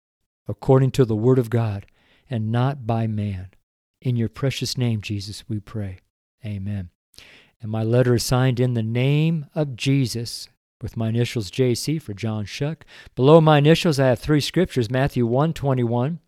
according 0.49 0.92
to 0.92 1.05
the 1.05 1.14
word 1.14 1.38
of 1.38 1.51
God 1.51 1.84
and 2.30 2.51
not 2.51 2.86
by 2.86 3.07
man. 3.07 3.49
In 4.01 4.16
your 4.16 4.30
precious 4.30 4.78
name, 4.78 5.03
Jesus, 5.03 5.46
we 5.51 5.61
pray. 5.61 5.99
Amen. 6.42 6.88
And 7.61 7.70
my 7.70 7.82
letter 7.82 8.14
is 8.14 8.22
signed 8.22 8.61
in 8.61 8.74
the 8.74 8.82
name 8.82 9.46
of 9.54 9.76
Jesus 9.76 10.48
with 10.80 10.96
my 10.96 11.09
initials 11.09 11.50
JC 11.50 12.00
for 12.00 12.14
John 12.14 12.44
Choque. 12.44 12.84
Below 13.14 13.40
my 13.40 13.59
initials, 13.59 13.98
I 13.98 14.06
have 14.09 14.20
three 14.20 14.40
scriptures 14.40 14.90
Matthew 14.90 15.26
1 15.26 15.52
21. 15.52 16.20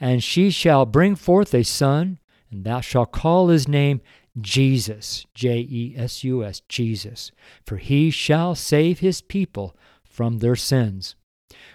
And 0.00 0.22
she 0.22 0.50
shall 0.50 0.84
bring 0.84 1.14
forth 1.14 1.54
a 1.54 1.62
son, 1.62 2.18
and 2.50 2.64
thou 2.64 2.80
shalt 2.80 3.12
call 3.12 3.48
his 3.48 3.68
name 3.68 4.00
Jesus, 4.40 5.24
J 5.34 5.60
E 5.60 5.94
S 5.96 6.24
U 6.24 6.42
S, 6.44 6.60
Jesus, 6.68 7.30
for 7.64 7.76
he 7.76 8.10
shall 8.10 8.56
save 8.56 8.98
his 8.98 9.20
people 9.20 9.76
from 10.02 10.38
their 10.38 10.56
sins. 10.56 11.14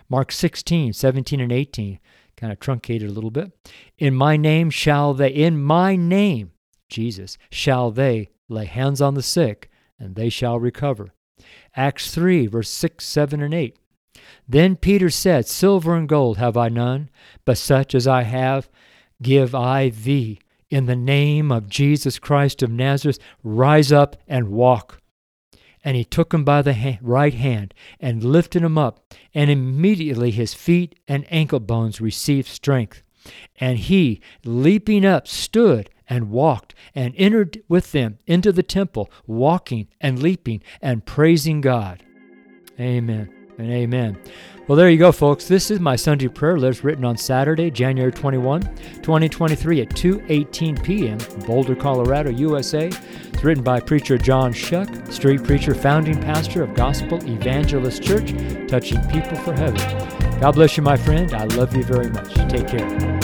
Mark 0.09 0.31
16, 0.31 0.91
17, 0.93 1.39
and 1.39 1.51
18, 1.51 1.99
kind 2.35 2.51
of 2.51 2.59
truncated 2.59 3.09
a 3.09 3.13
little 3.13 3.31
bit. 3.31 3.51
In 3.97 4.13
my 4.13 4.35
name 4.35 4.69
shall 4.69 5.13
they, 5.13 5.29
in 5.29 5.61
my 5.61 5.95
name, 5.95 6.51
Jesus, 6.89 7.37
shall 7.49 7.91
they 7.91 8.29
lay 8.49 8.65
hands 8.65 9.01
on 9.01 9.13
the 9.13 9.23
sick, 9.23 9.69
and 9.97 10.15
they 10.15 10.29
shall 10.29 10.59
recover. 10.59 11.13
Acts 11.75 12.11
3, 12.11 12.47
verse 12.47 12.69
6, 12.69 13.05
7, 13.05 13.41
and 13.41 13.53
8. 13.53 13.77
Then 14.47 14.75
Peter 14.75 15.09
said, 15.09 15.47
Silver 15.47 15.95
and 15.95 16.09
gold 16.09 16.37
have 16.37 16.57
I 16.57 16.69
none, 16.69 17.09
but 17.45 17.57
such 17.57 17.95
as 17.95 18.07
I 18.07 18.23
have 18.23 18.69
give 19.21 19.53
I 19.53 19.89
thee. 19.89 20.39
In 20.69 20.85
the 20.85 20.95
name 20.95 21.51
of 21.51 21.69
Jesus 21.69 22.19
Christ 22.19 22.61
of 22.61 22.69
Nazareth, 22.69 23.19
rise 23.43 23.91
up 23.91 24.15
and 24.27 24.49
walk. 24.49 25.01
And 25.83 25.95
he 25.95 26.03
took 26.03 26.33
him 26.33 26.43
by 26.43 26.61
the 26.61 26.99
right 27.01 27.33
hand 27.33 27.73
and 27.99 28.23
lifted 28.23 28.61
him 28.61 28.77
up, 28.77 29.13
and 29.33 29.49
immediately 29.49 30.31
his 30.31 30.53
feet 30.53 30.99
and 31.07 31.25
ankle 31.31 31.59
bones 31.59 32.01
received 32.01 32.47
strength. 32.47 33.01
And 33.59 33.77
he, 33.79 34.21
leaping 34.43 35.05
up, 35.05 35.27
stood 35.27 35.89
and 36.09 36.31
walked 36.31 36.75
and 36.95 37.13
entered 37.15 37.61
with 37.69 37.91
them 37.91 38.17
into 38.25 38.51
the 38.51 38.63
temple, 38.63 39.09
walking 39.27 39.87
and 40.01 40.21
leaping 40.21 40.61
and 40.81 41.05
praising 41.05 41.61
God. 41.61 42.03
Amen 42.79 43.29
and 43.59 43.71
amen. 43.71 44.17
Well, 44.67 44.77
there 44.77 44.89
you 44.89 44.97
go, 44.97 45.11
folks. 45.11 45.47
This 45.47 45.69
is 45.71 45.79
my 45.79 45.95
Sunday 45.95 46.27
prayer 46.27 46.57
list 46.57 46.83
written 46.83 47.03
on 47.03 47.17
Saturday, 47.17 47.69
January 47.71 48.11
21, 48.11 48.61
2023 49.01 49.81
at 49.81 49.89
2:18 49.89 50.83
p.m. 50.83 51.17
Boulder, 51.45 51.75
Colorado, 51.75 52.29
USA. 52.29 52.87
It's 52.87 53.43
written 53.43 53.63
by 53.63 53.79
preacher 53.79 54.17
John 54.17 54.53
Choque, 54.53 55.11
street 55.11 55.43
preacher, 55.43 55.73
founding 55.73 56.19
pastor 56.21 56.63
of 56.63 56.73
Gospel 56.73 57.17
Evangelist 57.27 58.01
Church, 58.03 58.31
touching 58.67 59.01
people 59.09 59.37
for 59.37 59.53
heaven. 59.53 60.39
God 60.39 60.53
bless 60.53 60.77
you, 60.77 60.83
my 60.83 60.95
friend. 60.95 61.33
I 61.33 61.45
love 61.45 61.75
you 61.75 61.83
very 61.83 62.09
much. 62.09 62.33
Take 62.49 62.67
care. 62.67 63.18